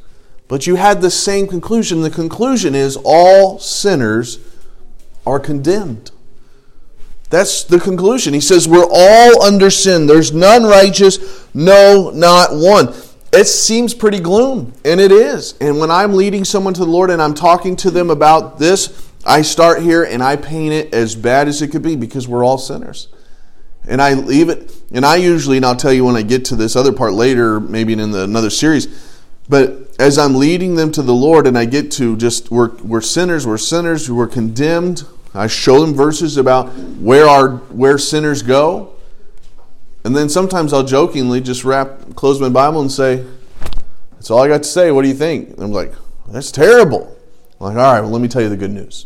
But 0.50 0.66
you 0.66 0.74
had 0.74 1.00
the 1.00 1.12
same 1.12 1.46
conclusion. 1.46 2.00
The 2.00 2.10
conclusion 2.10 2.74
is 2.74 2.98
all 3.04 3.60
sinners 3.60 4.40
are 5.24 5.38
condemned. 5.38 6.10
That's 7.30 7.62
the 7.62 7.78
conclusion. 7.78 8.34
He 8.34 8.40
says, 8.40 8.66
We're 8.66 8.88
all 8.90 9.44
under 9.44 9.70
sin. 9.70 10.08
There's 10.08 10.32
none 10.32 10.64
righteous, 10.64 11.46
no, 11.54 12.10
not 12.12 12.48
one. 12.50 12.92
It 13.32 13.44
seems 13.44 13.94
pretty 13.94 14.18
gloom, 14.18 14.72
and 14.84 15.00
it 15.00 15.12
is. 15.12 15.54
And 15.60 15.78
when 15.78 15.88
I'm 15.88 16.14
leading 16.14 16.44
someone 16.44 16.74
to 16.74 16.80
the 16.80 16.90
Lord 16.90 17.10
and 17.10 17.22
I'm 17.22 17.34
talking 17.34 17.76
to 17.76 17.90
them 17.92 18.10
about 18.10 18.58
this, 18.58 19.08
I 19.24 19.42
start 19.42 19.82
here 19.82 20.02
and 20.02 20.20
I 20.20 20.34
paint 20.34 20.72
it 20.72 20.92
as 20.92 21.14
bad 21.14 21.46
as 21.46 21.62
it 21.62 21.68
could 21.68 21.82
be 21.82 21.94
because 21.94 22.26
we're 22.26 22.44
all 22.44 22.58
sinners. 22.58 23.06
And 23.86 24.02
I 24.02 24.14
leave 24.14 24.48
it, 24.48 24.74
and 24.90 25.06
I 25.06 25.14
usually, 25.14 25.58
and 25.58 25.64
I'll 25.64 25.76
tell 25.76 25.92
you 25.92 26.04
when 26.04 26.16
I 26.16 26.22
get 26.22 26.46
to 26.46 26.56
this 26.56 26.74
other 26.74 26.92
part 26.92 27.12
later, 27.12 27.60
maybe 27.60 27.92
in 27.92 28.10
the, 28.10 28.24
another 28.24 28.50
series, 28.50 28.88
but 29.48 29.89
as 30.00 30.16
I'm 30.16 30.34
leading 30.34 30.76
them 30.76 30.90
to 30.92 31.02
the 31.02 31.12
Lord 31.12 31.46
and 31.46 31.58
I 31.58 31.66
get 31.66 31.90
to 31.92 32.16
just, 32.16 32.50
we're, 32.50 32.74
we're 32.76 33.02
sinners, 33.02 33.46
we're 33.46 33.58
sinners, 33.58 34.10
we're 34.10 34.26
condemned. 34.26 35.04
I 35.34 35.46
show 35.46 35.84
them 35.84 35.94
verses 35.94 36.38
about 36.38 36.70
where 36.98 37.28
our 37.28 37.56
where 37.68 37.98
sinners 37.98 38.42
go. 38.42 38.94
And 40.02 40.16
then 40.16 40.30
sometimes 40.30 40.72
I'll 40.72 40.84
jokingly 40.84 41.42
just 41.42 41.64
wrap, 41.64 42.14
close 42.14 42.40
my 42.40 42.48
Bible 42.48 42.80
and 42.80 42.90
say, 42.90 43.26
That's 44.12 44.30
all 44.30 44.38
I 44.38 44.48
got 44.48 44.62
to 44.62 44.68
say. 44.68 44.90
What 44.90 45.02
do 45.02 45.08
you 45.08 45.14
think? 45.14 45.50
And 45.50 45.62
I'm 45.64 45.70
like, 45.70 45.92
That's 46.28 46.50
terrible. 46.50 47.14
I'm 47.60 47.66
like, 47.66 47.76
all 47.76 47.92
right, 47.92 48.00
well, 48.00 48.08
let 48.08 48.22
me 48.22 48.28
tell 48.28 48.40
you 48.40 48.48
the 48.48 48.56
good 48.56 48.70
news. 48.70 49.04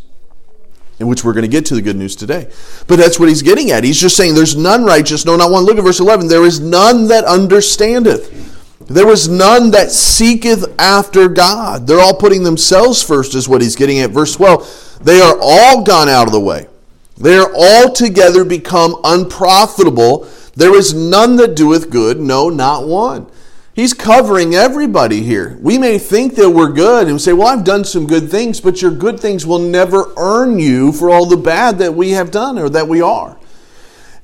In 1.00 1.08
which 1.08 1.24
we're 1.24 1.32
going 1.32 1.42
to 1.42 1.48
get 1.48 1.66
to 1.66 1.74
the 1.74 1.82
good 1.82 1.96
news 1.96 2.14
today. 2.14 2.48
But 2.86 2.96
that's 2.96 3.18
what 3.18 3.28
he's 3.28 3.42
getting 3.42 3.72
at. 3.72 3.82
He's 3.82 4.00
just 4.00 4.16
saying, 4.16 4.36
There's 4.36 4.54
none 4.54 4.84
righteous, 4.84 5.24
no, 5.24 5.34
not 5.34 5.50
one. 5.50 5.64
Look 5.64 5.76
at 5.76 5.82
verse 5.82 5.98
11. 5.98 6.28
There 6.28 6.44
is 6.44 6.60
none 6.60 7.08
that 7.08 7.24
understandeth. 7.24 8.53
There 8.86 9.06
was 9.06 9.28
none 9.28 9.70
that 9.70 9.90
seeketh 9.90 10.74
after 10.78 11.28
God. 11.28 11.86
They're 11.86 12.00
all 12.00 12.16
putting 12.16 12.42
themselves 12.42 13.02
first, 13.02 13.34
is 13.34 13.48
what 13.48 13.62
he's 13.62 13.76
getting 13.76 13.98
at. 14.00 14.10
Verse 14.10 14.34
12 14.36 15.00
They 15.02 15.20
are 15.20 15.38
all 15.40 15.82
gone 15.82 16.08
out 16.08 16.26
of 16.26 16.32
the 16.32 16.40
way. 16.40 16.68
They 17.16 17.36
are 17.36 17.54
altogether 17.54 18.44
become 18.44 19.00
unprofitable. 19.04 20.28
There 20.56 20.74
is 20.76 20.94
none 20.94 21.36
that 21.36 21.56
doeth 21.56 21.90
good, 21.90 22.20
no, 22.20 22.48
not 22.48 22.86
one. 22.86 23.26
He's 23.74 23.92
covering 23.92 24.54
everybody 24.54 25.22
here. 25.22 25.58
We 25.60 25.78
may 25.78 25.98
think 25.98 26.36
that 26.36 26.50
we're 26.50 26.72
good 26.72 27.08
and 27.08 27.20
say, 27.20 27.32
Well, 27.32 27.48
I've 27.48 27.64
done 27.64 27.84
some 27.84 28.06
good 28.06 28.30
things, 28.30 28.60
but 28.60 28.80
your 28.80 28.92
good 28.92 29.18
things 29.18 29.44
will 29.44 29.58
never 29.58 30.12
earn 30.16 30.60
you 30.60 30.92
for 30.92 31.10
all 31.10 31.26
the 31.26 31.36
bad 31.36 31.78
that 31.78 31.94
we 31.94 32.10
have 32.10 32.30
done 32.30 32.58
or 32.58 32.68
that 32.68 32.86
we 32.86 33.00
are. 33.00 33.36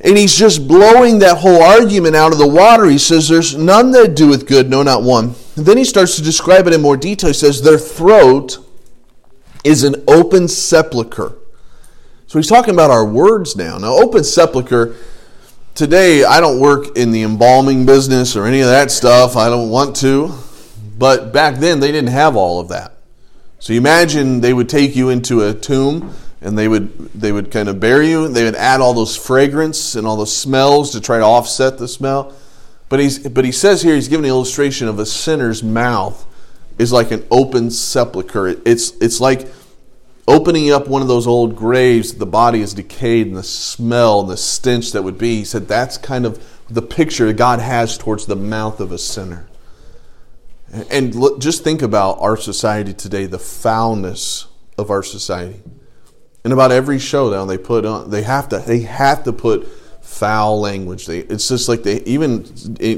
And 0.02 0.16
he's 0.16 0.35
just 0.35 0.66
blowing 0.66 1.19
that 1.19 1.38
whole 1.38 1.62
argument 1.62 2.16
out 2.16 2.33
of 2.33 2.38
the 2.38 2.49
water. 2.49 2.87
He 2.87 2.99
says, 2.99 3.28
There's 3.28 3.57
none 3.57 3.90
that 3.92 4.16
doeth 4.16 4.47
good, 4.47 4.71
no, 4.71 4.83
not 4.83 5.02
one. 5.02 5.35
And 5.57 5.66
then 5.66 5.76
he 5.76 5.85
starts 5.85 6.16
to 6.16 6.23
describe 6.23 6.66
it 6.66 6.73
in 6.73 6.80
more 6.80 6.97
detail. 6.97 7.28
He 7.28 7.35
says, 7.35 7.61
Their 7.61 7.78
throat 7.78 8.59
is 9.62 9.85
an 9.85 10.02
open 10.09 10.49
sepulchre. 10.49 11.37
So 12.26 12.38
he's 12.38 12.49
talking 12.49 12.73
about 12.73 12.90
our 12.90 13.04
words 13.04 13.57
now. 13.57 13.76
Now, 13.76 13.92
open 13.95 14.25
sepulchre, 14.25 14.97
today 15.75 16.25
I 16.25 16.40
don't 16.40 16.61
work 16.61 16.97
in 16.97 17.11
the 17.11 17.23
embalming 17.23 17.85
business 17.85 18.37
or 18.37 18.47
any 18.47 18.61
of 18.61 18.69
that 18.69 18.90
stuff. 18.90 19.37
I 19.37 19.50
don't 19.50 19.69
want 19.69 19.97
to. 19.97 20.33
But 20.97 21.33
back 21.33 21.57
then 21.57 21.80
they 21.80 21.92
didn't 21.92 22.11
have 22.11 22.37
all 22.37 22.61
of 22.61 22.69
that. 22.69 22.95
So 23.59 23.75
you 23.75 23.80
imagine 23.80 24.40
they 24.40 24.54
would 24.54 24.69
take 24.69 24.97
you 24.97 25.11
into 25.11 25.42
a 25.42 25.52
tomb 25.52 26.14
and 26.40 26.59
they 26.59 26.68
would 26.68 27.12
they 27.12 27.32
would 27.32 27.50
kind 27.50 27.68
of 27.68 27.80
bury 27.80 28.11
you. 28.11 28.28
They 28.28 28.44
would 28.44 28.54
add 28.54 28.80
all 28.80 28.94
those 28.94 29.16
fragrance 29.16 29.94
and 29.94 30.06
all 30.06 30.16
the 30.16 30.26
smells 30.26 30.92
to 30.92 31.00
try 31.00 31.18
to 31.18 31.25
offset 31.25 31.78
the 31.78 31.88
smell. 31.88 32.35
But 32.88 33.00
he's 33.00 33.28
but 33.28 33.44
he 33.44 33.52
says 33.52 33.82
here 33.82 33.94
he's 33.94 34.09
giving 34.09 34.25
an 34.25 34.30
illustration 34.30 34.88
of 34.88 34.99
a 34.99 35.06
sinner's 35.06 35.62
mouth 35.62 36.26
is 36.78 36.92
like 36.92 37.11
an 37.11 37.26
open 37.30 37.70
sepulcher. 37.70 38.49
It's 38.64 38.92
it's 39.00 39.20
like 39.20 39.49
opening 40.26 40.70
up 40.70 40.88
one 40.88 41.02
of 41.02 41.09
those 41.09 41.26
old 41.26 41.54
graves. 41.56 42.14
The 42.14 42.26
body 42.26 42.62
is 42.62 42.73
decayed, 42.73 43.26
and 43.26 43.37
the 43.37 43.42
smell, 43.42 44.20
and 44.20 44.30
the 44.30 44.37
stench 44.37 44.92
that 44.92 45.02
would 45.02 45.18
be. 45.18 45.37
He 45.37 45.44
said 45.44 45.68
that's 45.68 45.99
kind 45.99 46.25
of 46.25 46.42
the 46.70 46.82
picture 46.82 47.30
God 47.32 47.61
has 47.61 47.99
towards 47.99 48.26
the 48.26 48.37
mouth 48.37 48.80
of 48.80 48.92
a 48.92 48.99
sinner. 48.99 49.47
And 50.88 51.40
just 51.40 51.64
think 51.64 51.82
about 51.82 52.18
our 52.20 52.37
society 52.37 52.94
today, 52.94 53.26
the 53.26 53.40
foulness 53.40 54.47
of 54.78 54.88
our 54.88 55.02
society. 55.02 55.61
And 56.44 56.52
about 56.52 56.73
every 56.73 56.99
show 56.99 57.30
now 57.30 57.44
they 57.44 57.59
put 57.59 57.85
on, 57.85 58.11
they 58.11 58.23
have 58.23 58.49
to, 58.49 58.59
they 58.59 58.80
have 58.80 59.25
to 59.25 59.32
put 59.32 59.68
foul 60.00 60.61
language. 60.61 61.06
They, 61.06 61.20
it's 61.20 61.49
just 61.49 61.68
like 61.68 61.82
they 61.82 62.00
even 62.02 62.44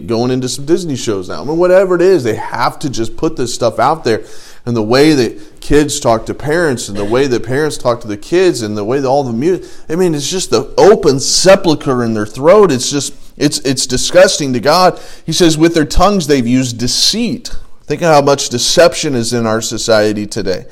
going 0.07 0.31
into 0.31 0.49
some 0.49 0.65
Disney 0.65 0.97
shows 0.97 1.29
now. 1.29 1.43
I 1.43 1.45
mean, 1.45 1.59
whatever 1.59 1.95
it 1.95 2.03
is, 2.03 2.25
they 2.25 2.37
have 2.37 2.79
to 2.81 2.91
just 2.91 3.17
put 3.17 3.37
this 3.37 3.55
stuff 3.55 3.79
out 3.79 4.05
there. 4.05 4.25
And 4.65 4.77
the 4.77 4.83
way 4.83 5.13
that 5.13 5.61
kids 5.61 5.99
talk 5.99 6.27
to 6.27 6.35
parents, 6.35 6.89
and 6.89 6.97
the 6.97 7.05
way 7.05 7.27
that 7.27 7.45
parents 7.45 7.77
talk 7.77 8.01
to 8.03 8.09
the 8.09 8.17
kids, 8.17 8.63
and 8.63 8.77
the 8.77 8.85
way 8.85 9.01
that 9.01 9.09
all 9.09 9.25
the 9.25 9.33
music. 9.33 9.69
I 9.89 9.97
mean, 9.97 10.15
it's 10.15 10.31
just 10.31 10.51
the 10.51 10.73
open 10.79 11.19
sepulcher 11.19 12.05
in 12.05 12.15
their 12.15 12.27
throat. 12.27 12.71
It's 12.71 12.91
just 12.91 13.15
it's 13.37 13.59
it's 13.61 13.87
disgusting 13.87 14.53
to 14.53 14.61
God. 14.61 15.01
He 15.27 15.33
says, 15.33 15.59
with 15.59 15.75
their 15.75 15.85
tongues 15.85 16.29
they've 16.29 16.47
used 16.47 16.79
deceit. 16.79 17.55
Think 17.85 18.03
of 18.03 18.15
how 18.15 18.23
much 18.23 18.49
deception 18.49 19.15
is 19.15 19.33
in 19.33 19.45
our 19.45 19.61
society 19.61 20.27
today. 20.27 20.67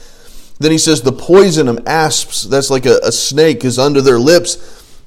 Then 0.61 0.71
he 0.73 0.79
says, 0.79 1.01
the 1.01 1.11
poison 1.11 1.69
of 1.69 1.87
asps, 1.87 2.43
that's 2.43 2.69
like 2.69 2.85
a, 2.85 2.99
a 3.03 3.11
snake, 3.11 3.65
is 3.65 3.79
under 3.79 4.03
their 4.03 4.19
lips. 4.19 4.57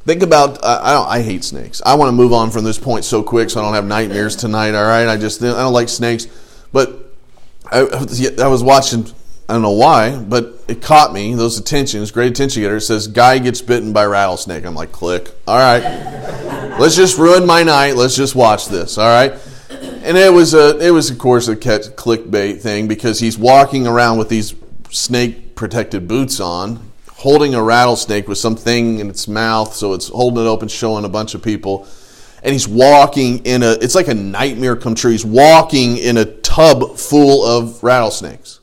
Think 0.04 0.24
about, 0.24 0.62
uh, 0.64 0.80
I, 0.82 1.20
I 1.20 1.22
hate 1.22 1.44
snakes. 1.44 1.80
I 1.86 1.94
want 1.94 2.10
to 2.10 2.12
move 2.12 2.34
on 2.34 2.50
from 2.50 2.64
this 2.64 2.80
point 2.80 3.06
so 3.06 3.22
quick 3.22 3.52
so 3.52 3.62
I 3.62 3.64
don't 3.64 3.76
have 3.76 3.86
nightmares 3.86 4.36
tonight, 4.36 4.74
all 4.74 4.84
right? 4.84 5.08
I 5.08 5.16
just, 5.16 5.44
I 5.44 5.52
don't 5.52 5.72
like 5.72 5.90
snakes. 5.90 6.26
But 6.74 7.14
I, 7.72 7.82
I 8.42 8.48
was 8.48 8.64
watching, 8.64 9.06
I 9.48 9.54
don't 9.54 9.62
know 9.62 9.72
why, 9.72 10.18
but 10.18 10.60
it 10.68 10.82
caught 10.82 11.14
me, 11.14 11.36
those 11.36 11.60
attentions, 11.60 12.10
great 12.10 12.32
attention 12.32 12.64
getter. 12.64 12.78
It 12.78 12.82
says, 12.82 13.08
guy 13.08 13.38
gets 13.38 13.62
bitten 13.62 13.94
by 13.94 14.06
rattlesnake. 14.06 14.66
I'm 14.66 14.74
like, 14.74 14.92
click. 14.92 15.30
All 15.48 15.56
right. 15.56 15.84
Let's 16.80 16.96
just 16.96 17.20
ruin 17.20 17.46
my 17.46 17.62
night. 17.62 17.96
Let's 17.96 18.16
just 18.16 18.34
watch 18.34 18.70
this, 18.70 18.98
all 18.98 19.08
right? 19.08 19.34
And 19.70 20.18
it 20.18 20.34
was 20.34 20.56
a, 20.56 20.80
it 20.80 20.90
was 20.90 21.12
of 21.12 21.20
course 21.20 21.48
a 21.48 21.56
clickbait 21.56 22.60
thing 22.60 22.88
because 22.88 23.20
he's 23.20 23.38
walking 23.38 23.86
around 23.86 24.18
with 24.18 24.30
these 24.30 24.56
snake 24.90 25.43
protected 25.56 26.08
boots 26.08 26.40
on, 26.40 26.92
holding 27.10 27.56
a 27.56 27.64
rattlesnake 27.64 28.28
with 28.28 28.38
something 28.38 29.00
in 29.00 29.10
its 29.10 29.28
mouth, 29.28 29.74
so 29.74 29.94
it's 29.94 30.10
holding 30.10 30.44
it 30.44 30.48
open, 30.48 30.68
showing 30.68 31.06
a 31.06 31.10
bunch 31.10 31.36
of 31.36 31.42
people. 31.42 31.88
And 32.44 32.52
he's 32.52 32.68
walking 32.68 33.46
in 33.46 33.64
a, 33.64 33.72
it's 33.72 33.96
like 33.96 34.10
a 34.10 34.14
nightmare 34.14 34.76
come 34.76 34.96
true. 34.96 35.12
He's 35.12 35.26
walking 35.26 35.98
in 35.98 36.18
a 36.18 36.26
tub 36.26 36.98
full 36.98 37.46
of 37.46 37.82
rattlesnakes. 37.82 38.60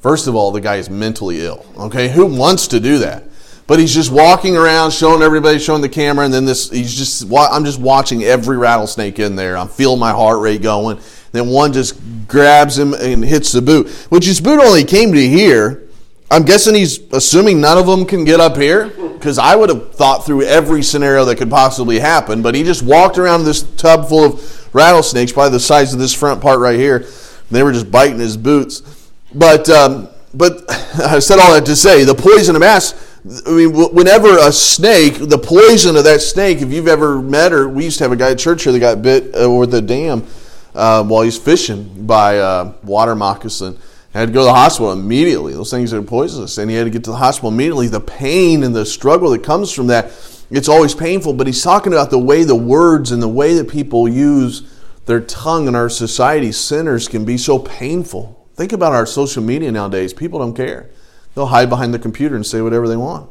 First 0.00 0.26
of 0.26 0.34
all, 0.34 0.52
the 0.52 0.60
guy 0.60 0.76
is 0.76 0.90
mentally 0.90 1.40
ill. 1.40 1.64
Okay, 1.78 2.10
who 2.10 2.26
wants 2.26 2.68
to 2.68 2.80
do 2.80 2.98
that? 2.98 3.24
But 3.66 3.78
he's 3.78 3.94
just 3.94 4.12
walking 4.12 4.54
around, 4.54 4.90
showing 4.90 5.22
everybody, 5.22 5.58
showing 5.58 5.80
the 5.80 5.88
camera, 5.88 6.26
and 6.26 6.34
then 6.34 6.44
this, 6.44 6.68
he's 6.68 6.94
just, 6.94 7.32
I'm 7.32 7.64
just 7.64 7.80
watching 7.80 8.22
every 8.22 8.58
rattlesnake 8.58 9.18
in 9.18 9.36
there. 9.36 9.56
I'm 9.56 9.68
feeling 9.68 9.98
my 9.98 10.10
heart 10.10 10.40
rate 10.40 10.60
going. 10.60 11.00
Then 11.32 11.48
one 11.48 11.72
just 11.72 11.98
grabs 12.28 12.78
him 12.78 12.92
and 12.92 13.24
hits 13.24 13.52
the 13.52 13.62
boot, 13.62 13.88
which 14.10 14.26
his 14.26 14.42
boot 14.42 14.60
only 14.60 14.84
came 14.84 15.12
to 15.12 15.28
here. 15.28 15.83
I'm 16.30 16.44
guessing 16.44 16.74
he's 16.74 16.98
assuming 17.12 17.60
none 17.60 17.78
of 17.78 17.86
them 17.86 18.06
can 18.06 18.24
get 18.24 18.40
up 18.40 18.56
here 18.56 18.88
because 18.88 19.38
I 19.38 19.54
would 19.56 19.68
have 19.68 19.94
thought 19.94 20.26
through 20.26 20.42
every 20.42 20.82
scenario 20.82 21.24
that 21.26 21.36
could 21.36 21.50
possibly 21.50 21.98
happen. 21.98 22.42
But 22.42 22.54
he 22.54 22.64
just 22.64 22.82
walked 22.82 23.18
around 23.18 23.44
this 23.44 23.62
tub 23.62 24.08
full 24.08 24.24
of 24.24 24.74
rattlesnakes, 24.74 25.32
by 25.32 25.48
the 25.48 25.60
size 25.60 25.92
of 25.92 26.00
this 26.00 26.12
front 26.12 26.42
part 26.42 26.58
right 26.58 26.78
here. 26.78 27.06
They 27.50 27.62
were 27.62 27.72
just 27.72 27.90
biting 27.90 28.18
his 28.18 28.36
boots. 28.36 29.10
But 29.34 29.68
um, 29.68 30.08
but 30.34 30.64
I 30.98 31.18
said 31.20 31.38
all 31.38 31.54
that 31.54 31.66
to 31.66 31.76
say 31.76 32.04
the 32.04 32.14
poison 32.14 32.56
of 32.56 32.62
asps. 32.62 33.12
I 33.46 33.50
mean, 33.52 33.72
whenever 33.72 34.36
a 34.36 34.52
snake, 34.52 35.14
the 35.14 35.38
poison 35.38 35.96
of 35.96 36.04
that 36.04 36.20
snake, 36.20 36.60
if 36.60 36.70
you've 36.70 36.88
ever 36.88 37.22
met 37.22 37.54
or 37.54 37.68
we 37.68 37.84
used 37.84 37.96
to 37.98 38.04
have 38.04 38.12
a 38.12 38.16
guy 38.16 38.32
at 38.32 38.38
church 38.38 38.64
here 38.64 38.72
that 38.72 38.80
got 38.80 39.00
bit 39.00 39.34
over 39.34 39.64
the 39.64 39.80
dam 39.80 40.26
uh, 40.74 41.02
while 41.02 41.22
he's 41.22 41.38
fishing 41.38 42.06
by 42.06 42.38
uh, 42.38 42.74
water 42.82 43.14
moccasin. 43.14 43.78
Had 44.14 44.28
to 44.28 44.32
go 44.32 44.40
to 44.40 44.44
the 44.44 44.54
hospital 44.54 44.92
immediately. 44.92 45.54
Those 45.54 45.72
things 45.72 45.92
are 45.92 46.00
poisonous, 46.00 46.56
and 46.58 46.70
he 46.70 46.76
had 46.76 46.84
to 46.84 46.90
get 46.90 47.02
to 47.04 47.10
the 47.10 47.16
hospital 47.16 47.50
immediately. 47.50 47.88
The 47.88 48.00
pain 48.00 48.62
and 48.62 48.74
the 48.74 48.86
struggle 48.86 49.30
that 49.30 49.42
comes 49.42 49.72
from 49.72 49.88
that, 49.88 50.12
it's 50.50 50.68
always 50.68 50.94
painful. 50.94 51.32
But 51.32 51.48
he's 51.48 51.64
talking 51.64 51.92
about 51.92 52.10
the 52.10 52.18
way 52.18 52.44
the 52.44 52.54
words 52.54 53.10
and 53.10 53.20
the 53.20 53.28
way 53.28 53.54
that 53.54 53.68
people 53.68 54.08
use 54.08 54.62
their 55.06 55.20
tongue 55.20 55.66
in 55.66 55.74
our 55.74 55.88
society, 55.88 56.52
sinners, 56.52 57.08
can 57.08 57.24
be 57.24 57.36
so 57.36 57.58
painful. 57.58 58.48
Think 58.54 58.72
about 58.72 58.92
our 58.92 59.04
social 59.04 59.42
media 59.42 59.72
nowadays. 59.72 60.14
People 60.14 60.38
don't 60.38 60.54
care. 60.54 60.88
They'll 61.34 61.46
hide 61.46 61.68
behind 61.68 61.92
the 61.92 61.98
computer 61.98 62.36
and 62.36 62.46
say 62.46 62.60
whatever 62.60 62.86
they 62.86 62.96
want. 62.96 63.28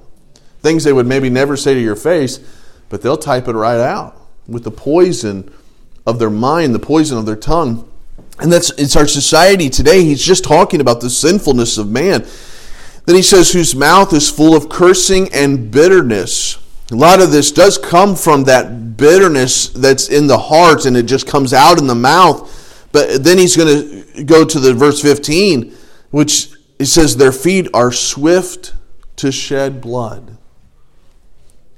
Things 0.62 0.84
they 0.84 0.92
would 0.92 1.08
maybe 1.08 1.30
never 1.30 1.56
say 1.56 1.74
to 1.74 1.80
your 1.80 1.96
face, 1.96 2.42
but 2.90 3.02
they'll 3.02 3.16
type 3.16 3.48
it 3.48 3.54
right 3.54 3.80
out 3.80 4.20
with 4.48 4.66
the 4.66 4.72
poison 4.72 5.50
of 6.06 6.20
their 6.20 6.30
mind, 6.30 6.76
the 6.76 6.80
poison 6.80 7.18
of 7.18 7.26
their 7.26 7.38
tongue. 7.38 7.90
And 8.40 8.52
that's 8.52 8.72
it's 8.72 8.96
our 8.96 9.08
society 9.08 9.70
today. 9.70 10.04
He's 10.04 10.24
just 10.24 10.44
talking 10.44 10.82
about 10.82 11.02
the 11.02 11.10
sinfulness 11.10 11.78
of 11.78 11.90
man. 11.90 12.26
Then 13.06 13.16
he 13.16 13.22
says, 13.22 13.52
whose 13.52 13.76
mouth 13.76 14.14
is 14.14 14.30
full 14.30 14.56
of 14.56 14.70
cursing 14.70 15.32
and 15.34 15.70
bitterness. 15.70 16.58
A 16.92 16.96
lot 16.96 17.22
of 17.22 17.32
this 17.32 17.52
does 17.52 17.78
come 17.78 18.16
from 18.16 18.46
that 18.46 18.98
bitterness 18.98 19.70
that's 19.70 20.10
in 20.10 20.28
the 20.28 20.38
heart 20.38 20.86
and 20.86 20.96
it 20.96 21.06
just 21.06 21.28
comes 21.28 21.54
out 21.54 21.80
in 21.80 21.88
the 21.88 21.96
mouth. 21.96 22.88
But 22.92 23.24
then 23.24 23.38
he's 23.38 23.58
going 23.58 24.14
to 24.14 24.24
go 24.24 24.46
to 24.46 24.60
the 24.60 24.74
verse 24.74 25.02
15, 25.02 25.76
which 26.12 26.50
it 26.80 26.86
says, 26.86 27.18
Their 27.18 27.32
feet 27.32 27.68
are 27.74 27.92
swift 27.92 28.74
to 29.18 29.32
shed 29.32 29.82
blood. 29.82 30.38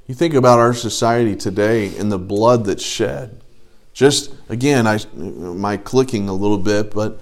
You 0.06 0.14
think 0.14 0.34
about 0.34 0.58
our 0.58 0.74
society 0.74 1.34
today 1.34 1.96
and 1.96 2.12
the 2.12 2.18
blood 2.18 2.66
that's 2.66 2.84
shed. 2.84 3.40
Just 3.96 4.34
again, 4.50 4.86
I 4.86 4.98
my 5.14 5.78
clicking 5.78 6.28
a 6.28 6.34
little 6.34 6.58
bit, 6.58 6.90
but 6.90 7.18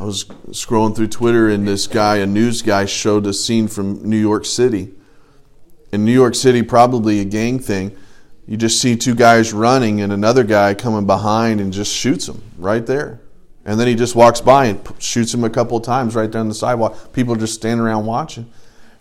I 0.00 0.04
was 0.04 0.24
scrolling 0.50 0.96
through 0.96 1.06
Twitter 1.06 1.48
and 1.48 1.66
this 1.66 1.86
guy, 1.86 2.16
a 2.16 2.26
news 2.26 2.60
guy, 2.60 2.86
showed 2.86 3.24
a 3.24 3.32
scene 3.32 3.68
from 3.68 4.02
New 4.02 4.16
York 4.16 4.44
City. 4.44 4.90
In 5.92 6.04
New 6.04 6.12
York 6.12 6.34
City, 6.34 6.64
probably 6.64 7.20
a 7.20 7.24
gang 7.24 7.60
thing. 7.60 7.96
You 8.48 8.56
just 8.56 8.80
see 8.80 8.96
two 8.96 9.14
guys 9.14 9.52
running 9.52 10.00
and 10.00 10.12
another 10.12 10.42
guy 10.42 10.74
coming 10.74 11.06
behind 11.06 11.60
and 11.60 11.72
just 11.72 11.94
shoots 11.94 12.28
him 12.28 12.42
right 12.58 12.84
there. 12.84 13.20
And 13.64 13.78
then 13.78 13.86
he 13.86 13.94
just 13.94 14.16
walks 14.16 14.40
by 14.40 14.64
and 14.64 14.80
shoots 14.98 15.32
him 15.32 15.44
a 15.44 15.50
couple 15.50 15.76
of 15.76 15.84
times 15.84 16.16
right 16.16 16.28
down 16.28 16.48
the 16.48 16.54
sidewalk. 16.54 17.12
People 17.12 17.36
just 17.36 17.54
stand 17.54 17.78
around 17.78 18.06
watching. 18.06 18.50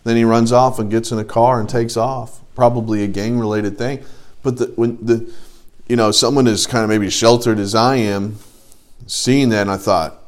Then 0.04 0.18
he 0.18 0.24
runs 0.24 0.52
off 0.52 0.78
and 0.78 0.92
gets 0.92 1.12
in 1.12 1.18
a 1.18 1.26
car 1.26 1.60
and 1.60 1.68
takes 1.68 1.98
off. 1.98 2.42
Probably 2.54 3.04
a 3.04 3.08
gang 3.08 3.40
related 3.40 3.80
thing. 3.80 4.06
But 4.44 4.58
the, 4.58 4.66
when 4.76 5.04
the 5.04 5.34
you 5.92 5.98
know, 5.98 6.10
someone 6.10 6.48
as 6.48 6.66
kind 6.68 6.86
of 6.86 6.90
maybe 6.90 7.10
sheltered 7.10 7.60
as 7.60 7.76
I 7.76 7.98
am, 7.98 8.38
seeing 9.08 9.50
that, 9.50 9.64
and 9.64 9.70
I 9.70 9.76
thought, 9.76 10.24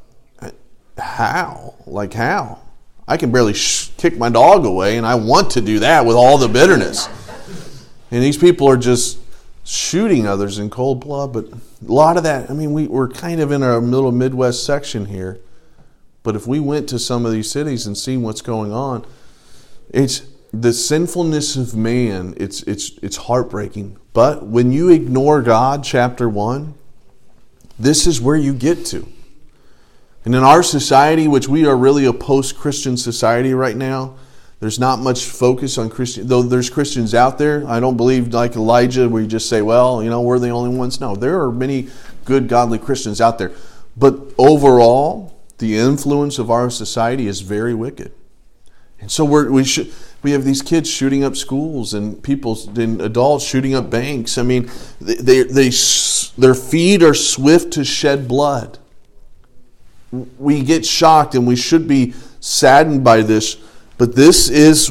how? 0.97 1.75
Like, 1.87 2.11
how? 2.11 2.59
I 3.07 3.15
can 3.15 3.31
barely 3.31 3.53
sh- 3.53 3.89
kick 3.95 4.17
my 4.17 4.27
dog 4.27 4.65
away, 4.65 4.97
and 4.97 5.07
I 5.07 5.15
want 5.15 5.51
to 5.51 5.61
do 5.61 5.79
that 5.79 6.05
with 6.05 6.17
all 6.17 6.37
the 6.37 6.49
bitterness. 6.49 7.07
And 8.11 8.21
these 8.21 8.35
people 8.35 8.67
are 8.67 8.75
just 8.75 9.19
shooting 9.63 10.27
others 10.27 10.59
in 10.59 10.69
cold 10.69 10.99
blood. 10.99 11.31
But 11.31 11.45
a 11.47 11.57
lot 11.79 12.17
of 12.17 12.23
that, 12.23 12.49
I 12.49 12.53
mean, 12.53 12.73
we, 12.73 12.87
we're 12.87 13.07
kind 13.07 13.39
of 13.39 13.53
in 13.53 13.63
our 13.63 13.79
middle 13.79 14.11
Midwest 14.11 14.65
section 14.65 15.05
here. 15.05 15.39
But 16.23 16.35
if 16.35 16.45
we 16.45 16.59
went 16.59 16.89
to 16.89 16.99
some 16.99 17.25
of 17.25 17.31
these 17.31 17.49
cities 17.49 17.87
and 17.87 17.97
seen 17.97 18.21
what's 18.21 18.41
going 18.41 18.73
on, 18.73 19.05
it's 19.91 20.23
the 20.53 20.71
sinfulness 20.71 21.55
of 21.55 21.75
man, 21.75 22.35
it's, 22.37 22.61
it's, 22.63 22.91
it's 23.01 23.17
heartbreaking. 23.17 23.97
But 24.13 24.45
when 24.45 24.71
you 24.71 24.89
ignore 24.89 25.41
God, 25.41 25.83
chapter 25.83 26.29
1, 26.29 26.75
this 27.79 28.05
is 28.05 28.21
where 28.21 28.35
you 28.35 28.53
get 28.53 28.85
to. 28.87 29.07
And 30.25 30.35
in 30.35 30.43
our 30.43 30.61
society, 30.61 31.27
which 31.27 31.49
we 31.49 31.65
are 31.65 31.75
really 31.75 32.05
a 32.05 32.13
post 32.13 32.55
Christian 32.55 32.95
society 32.97 33.53
right 33.55 33.75
now, 33.75 34.15
there's 34.59 34.79
not 34.79 34.99
much 34.99 35.25
focus 35.25 35.77
on 35.77 35.89
Christian, 35.89 36.27
though 36.27 36.43
there's 36.43 36.69
Christians 36.69 37.13
out 37.13 37.37
there. 37.37 37.67
I 37.67 37.79
don't 37.81 37.97
believe, 37.97 38.33
like 38.33 38.55
Elijah, 38.55 39.09
where 39.09 39.23
you 39.23 39.27
just 39.27 39.49
say, 39.49 39.61
well, 39.61 40.01
you 40.01 40.09
know, 40.09 40.21
we're 40.21 40.39
the 40.39 40.49
only 40.49 40.77
ones. 40.77 41.01
No, 41.01 41.15
there 41.15 41.41
are 41.41 41.51
many 41.51 41.89
good, 42.25 42.47
godly 42.47 42.77
Christians 42.77 43.19
out 43.19 43.39
there. 43.39 43.51
But 43.97 44.19
overall, 44.37 45.37
the 45.57 45.75
influence 45.75 46.39
of 46.39 46.49
our 46.49 46.69
society 46.69 47.27
is 47.27 47.41
very 47.41 47.73
wicked. 47.73 48.13
And 49.03 49.11
so 49.11 49.25
we're, 49.25 49.51
we 49.51 49.65
should 49.65 49.91
we 50.21 50.31
have 50.31 50.45
these 50.45 50.61
kids 50.61 50.89
shooting 50.89 51.25
up 51.25 51.35
schools 51.35 51.93
and 51.93 52.23
people 52.23 52.57
and 52.77 53.01
adults 53.01 53.45
shooting 53.45 53.75
up 53.75 53.89
banks. 53.89 54.37
I 54.37 54.43
mean, 54.43 54.71
they, 55.01 55.15
they, 55.15 55.43
they 55.43 55.71
their 56.37 56.55
feet 56.55 57.03
are 57.03 57.13
swift 57.13 57.73
to 57.73 57.83
shed 57.83 58.29
blood. 58.29 58.79
We 60.39 60.63
get 60.63 60.85
shocked 60.85 61.35
and 61.35 61.45
we 61.45 61.57
should 61.57 61.85
be 61.85 62.13
saddened 62.39 63.03
by 63.03 63.23
this, 63.23 63.57
but 63.97 64.15
this 64.15 64.49
is 64.49 64.89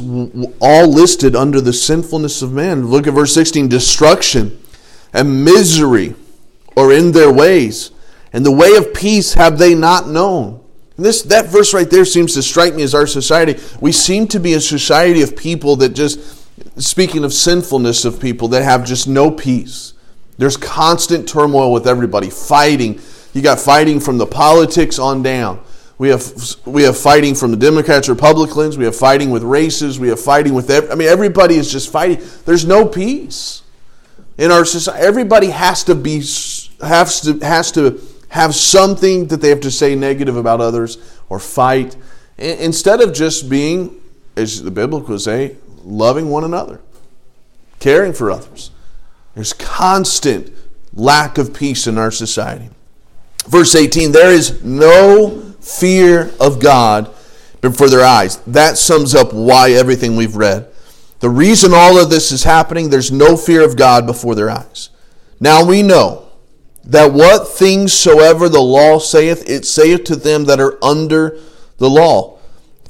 all 0.60 0.92
listed 0.92 1.34
under 1.34 1.62
the 1.62 1.72
sinfulness 1.72 2.42
of 2.42 2.52
man. 2.52 2.88
Look 2.88 3.06
at 3.06 3.14
verse 3.14 3.32
16 3.32 3.68
destruction 3.68 4.62
and 5.14 5.42
misery 5.42 6.14
are 6.76 6.92
in 6.92 7.12
their 7.12 7.32
ways, 7.32 7.92
and 8.30 8.44
the 8.44 8.52
way 8.52 8.76
of 8.76 8.92
peace 8.92 9.32
have 9.34 9.56
they 9.56 9.74
not 9.74 10.06
known. 10.06 10.61
This 10.96 11.22
that 11.22 11.46
verse 11.46 11.72
right 11.72 11.88
there 11.88 12.04
seems 12.04 12.34
to 12.34 12.42
strike 12.42 12.74
me 12.74 12.82
as 12.82 12.94
our 12.94 13.06
society. 13.06 13.58
We 13.80 13.92
seem 13.92 14.26
to 14.28 14.40
be 14.40 14.54
a 14.54 14.60
society 14.60 15.22
of 15.22 15.36
people 15.36 15.76
that 15.76 15.90
just 15.90 16.42
speaking 16.80 17.24
of 17.24 17.32
sinfulness 17.32 18.04
of 18.04 18.20
people 18.20 18.48
that 18.48 18.62
have 18.62 18.84
just 18.84 19.08
no 19.08 19.30
peace. 19.30 19.94
There's 20.38 20.56
constant 20.56 21.28
turmoil 21.28 21.72
with 21.72 21.86
everybody, 21.86 22.30
fighting. 22.30 23.00
You 23.32 23.42
got 23.42 23.60
fighting 23.60 24.00
from 24.00 24.18
the 24.18 24.26
politics 24.26 24.98
on 24.98 25.22
down. 25.22 25.62
We 25.98 26.08
have 26.08 26.32
we 26.66 26.82
have 26.82 26.98
fighting 26.98 27.34
from 27.34 27.52
the 27.52 27.56
Democrats, 27.56 28.08
Republicans. 28.08 28.76
We 28.76 28.84
have 28.84 28.96
fighting 28.96 29.30
with 29.30 29.42
races. 29.42 29.98
We 29.98 30.08
have 30.08 30.20
fighting 30.20 30.52
with 30.52 30.70
I 30.70 30.94
mean 30.94 31.08
everybody 31.08 31.54
is 31.54 31.70
just 31.70 31.92
fighting. 31.92 32.26
There's 32.44 32.66
no 32.66 32.86
peace 32.86 33.62
in 34.36 34.50
our 34.50 34.64
society. 34.64 35.04
Everybody 35.04 35.48
has 35.48 35.84
to 35.84 35.94
be 35.94 36.16
has 36.80 37.20
to 37.22 37.38
has 37.40 37.70
to 37.72 38.00
have 38.32 38.54
something 38.54 39.26
that 39.26 39.42
they 39.42 39.50
have 39.50 39.60
to 39.60 39.70
say 39.70 39.94
negative 39.94 40.38
about 40.38 40.58
others 40.58 40.96
or 41.28 41.38
fight, 41.38 41.94
instead 42.38 43.02
of 43.02 43.12
just 43.12 43.50
being, 43.50 44.00
as 44.36 44.62
the 44.62 44.70
biblical 44.70 45.18
say, 45.18 45.54
loving 45.84 46.30
one 46.30 46.42
another, 46.42 46.80
caring 47.78 48.14
for 48.14 48.30
others. 48.30 48.70
There's 49.34 49.52
constant 49.52 50.50
lack 50.94 51.36
of 51.36 51.52
peace 51.52 51.86
in 51.86 51.98
our 51.98 52.10
society. 52.10 52.70
Verse 53.48 53.74
18 53.74 54.12
there 54.12 54.32
is 54.32 54.64
no 54.64 55.54
fear 55.60 56.30
of 56.40 56.58
God 56.58 57.14
before 57.60 57.90
their 57.90 58.04
eyes. 58.04 58.38
That 58.46 58.78
sums 58.78 59.14
up 59.14 59.34
why 59.34 59.72
everything 59.72 60.16
we've 60.16 60.36
read. 60.36 60.68
The 61.20 61.28
reason 61.28 61.72
all 61.74 62.02
of 62.02 62.08
this 62.08 62.32
is 62.32 62.44
happening, 62.44 62.88
there's 62.88 63.12
no 63.12 63.36
fear 63.36 63.62
of 63.62 63.76
God 63.76 64.06
before 64.06 64.34
their 64.34 64.48
eyes. 64.48 64.88
Now 65.38 65.66
we 65.66 65.82
know 65.82 66.31
that 66.84 67.12
what 67.12 67.48
things 67.48 67.92
soever 67.92 68.48
the 68.48 68.60
law 68.60 68.98
saith, 68.98 69.48
it 69.48 69.64
saith 69.64 70.04
to 70.04 70.16
them 70.16 70.44
that 70.44 70.60
are 70.60 70.82
under 70.84 71.38
the 71.78 71.88
law, 71.88 72.38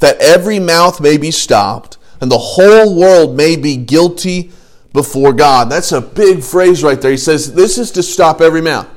that 0.01 0.17
every 0.21 0.59
mouth 0.59 1.01
may 1.01 1.17
be 1.17 1.31
stopped, 1.31 1.99
and 2.21 2.31
the 2.31 2.39
whole 2.39 2.99
world 2.99 3.37
may 3.37 3.57
be 3.57 3.77
guilty 3.77 4.51
before 4.93 5.33
God. 5.33 5.71
That's 5.71 5.93
a 5.93 6.01
big 6.01 6.43
phrase 6.43 6.83
right 6.83 7.01
there. 7.01 7.11
He 7.11 7.17
says, 7.17 7.55
This 7.55 7.79
is 7.79 7.91
to 7.93 8.03
stop 8.03 8.41
every 8.41 8.61
mouth. 8.61 8.89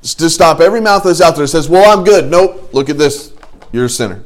It's 0.00 0.14
to 0.14 0.30
stop 0.30 0.60
every 0.60 0.80
mouth 0.80 1.04
that's 1.04 1.20
out 1.20 1.36
there 1.36 1.44
that 1.44 1.48
says, 1.48 1.68
Well, 1.68 1.96
I'm 1.96 2.04
good. 2.04 2.30
Nope, 2.30 2.72
look 2.72 2.88
at 2.88 2.98
this. 2.98 3.32
You're 3.72 3.86
a 3.86 3.90
sinner. 3.90 4.24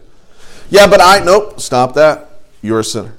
Yeah, 0.70 0.86
but 0.86 1.00
I, 1.00 1.22
nope, 1.24 1.60
stop 1.60 1.94
that. 1.94 2.40
You're 2.62 2.80
a 2.80 2.84
sinner. 2.84 3.14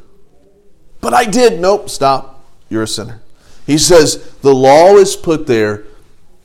But 1.02 1.14
I 1.14 1.26
did. 1.26 1.60
Nope, 1.60 1.90
stop. 1.90 2.44
You're 2.70 2.84
a 2.84 2.88
sinner. 2.88 3.22
He 3.66 3.78
says, 3.78 4.32
The 4.42 4.54
law 4.54 4.96
is 4.96 5.16
put 5.16 5.48
there 5.48 5.86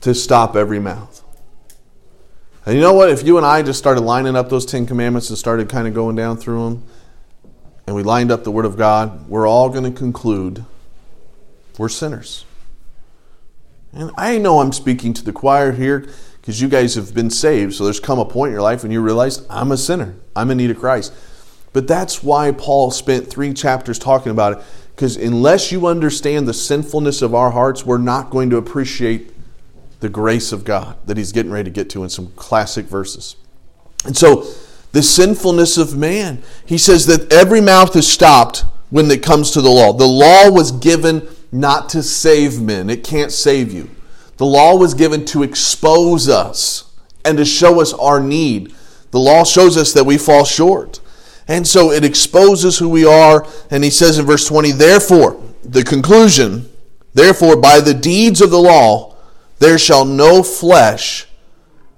to 0.01 0.13
stop 0.13 0.55
every 0.55 0.79
mouth. 0.79 1.23
And 2.65 2.75
you 2.75 2.81
know 2.81 2.93
what? 2.93 3.09
If 3.09 3.23
you 3.25 3.37
and 3.37 3.45
I 3.45 3.63
just 3.63 3.79
started 3.79 4.01
lining 4.01 4.35
up 4.35 4.49
those 4.49 4.65
Ten 4.65 4.85
Commandments 4.85 5.29
and 5.29 5.37
started 5.37 5.69
kind 5.69 5.87
of 5.87 5.93
going 5.93 6.15
down 6.15 6.37
through 6.37 6.63
them, 6.69 6.83
and 7.87 7.95
we 7.95 8.03
lined 8.03 8.31
up 8.31 8.43
the 8.43 8.51
Word 8.51 8.65
of 8.65 8.77
God, 8.77 9.27
we're 9.27 9.47
all 9.47 9.69
going 9.69 9.83
to 9.83 9.91
conclude 9.91 10.65
we're 11.77 11.89
sinners. 11.89 12.45
And 13.93 14.11
I 14.15 14.37
know 14.37 14.59
I'm 14.59 14.71
speaking 14.71 15.13
to 15.13 15.23
the 15.23 15.33
choir 15.33 15.71
here 15.71 16.07
because 16.39 16.61
you 16.61 16.69
guys 16.69 16.95
have 16.95 17.13
been 17.13 17.29
saved. 17.29 17.73
So 17.73 17.83
there's 17.83 17.99
come 17.99 18.19
a 18.19 18.25
point 18.25 18.49
in 18.49 18.53
your 18.53 18.61
life 18.61 18.83
when 18.83 18.91
you 18.91 19.01
realize 19.01 19.45
I'm 19.49 19.71
a 19.71 19.77
sinner, 19.77 20.15
I'm 20.35 20.51
in 20.51 20.57
need 20.57 20.71
of 20.71 20.79
Christ. 20.79 21.13
But 21.73 21.87
that's 21.87 22.21
why 22.21 22.51
Paul 22.51 22.91
spent 22.91 23.27
three 23.27 23.53
chapters 23.53 23.97
talking 23.97 24.31
about 24.31 24.57
it. 24.57 24.63
Because 24.95 25.17
unless 25.17 25.71
you 25.71 25.87
understand 25.87 26.47
the 26.47 26.53
sinfulness 26.53 27.21
of 27.21 27.33
our 27.33 27.51
hearts, 27.51 27.85
we're 27.85 27.97
not 27.97 28.29
going 28.29 28.49
to 28.51 28.57
appreciate 28.57 29.33
the 30.01 30.09
grace 30.09 30.51
of 30.51 30.65
God 30.65 30.97
that 31.05 31.15
he's 31.15 31.31
getting 31.31 31.51
ready 31.51 31.69
to 31.69 31.73
get 31.73 31.89
to 31.91 32.03
in 32.03 32.09
some 32.09 32.31
classic 32.35 32.85
verses. 32.85 33.37
And 34.03 34.17
so, 34.17 34.47
the 34.91 35.03
sinfulness 35.03 35.77
of 35.77 35.95
man, 35.95 36.43
he 36.65 36.77
says 36.77 37.05
that 37.05 37.31
every 37.31 37.61
mouth 37.61 37.95
is 37.95 38.11
stopped 38.11 38.65
when 38.89 39.09
it 39.09 39.23
comes 39.23 39.51
to 39.51 39.61
the 39.61 39.69
law. 39.69 39.93
The 39.93 40.05
law 40.05 40.51
was 40.51 40.73
given 40.73 41.29
not 41.51 41.87
to 41.89 42.03
save 42.03 42.59
men, 42.59 42.89
it 42.89 43.03
can't 43.03 43.31
save 43.31 43.71
you. 43.71 43.89
The 44.37 44.45
law 44.45 44.75
was 44.75 44.95
given 44.95 45.23
to 45.25 45.43
expose 45.43 46.27
us 46.27 46.91
and 47.23 47.37
to 47.37 47.45
show 47.45 47.79
us 47.79 47.93
our 47.93 48.19
need. 48.19 48.73
The 49.11 49.19
law 49.19 49.43
shows 49.43 49.77
us 49.77 49.93
that 49.93 50.05
we 50.05 50.17
fall 50.17 50.45
short. 50.45 50.99
And 51.47 51.67
so 51.67 51.91
it 51.91 52.03
exposes 52.03 52.79
who 52.79 52.89
we 52.89 53.05
are. 53.05 53.45
And 53.69 53.83
he 53.83 53.91
says 53.91 54.17
in 54.17 54.25
verse 54.25 54.47
20, 54.47 54.71
therefore, 54.71 55.41
the 55.63 55.83
conclusion, 55.83 56.69
therefore, 57.13 57.55
by 57.55 57.81
the 57.81 57.93
deeds 57.93 58.41
of 58.41 58.49
the 58.49 58.59
law, 58.59 59.10
there 59.61 59.77
shall 59.77 60.05
no 60.05 60.41
flesh 60.41 61.27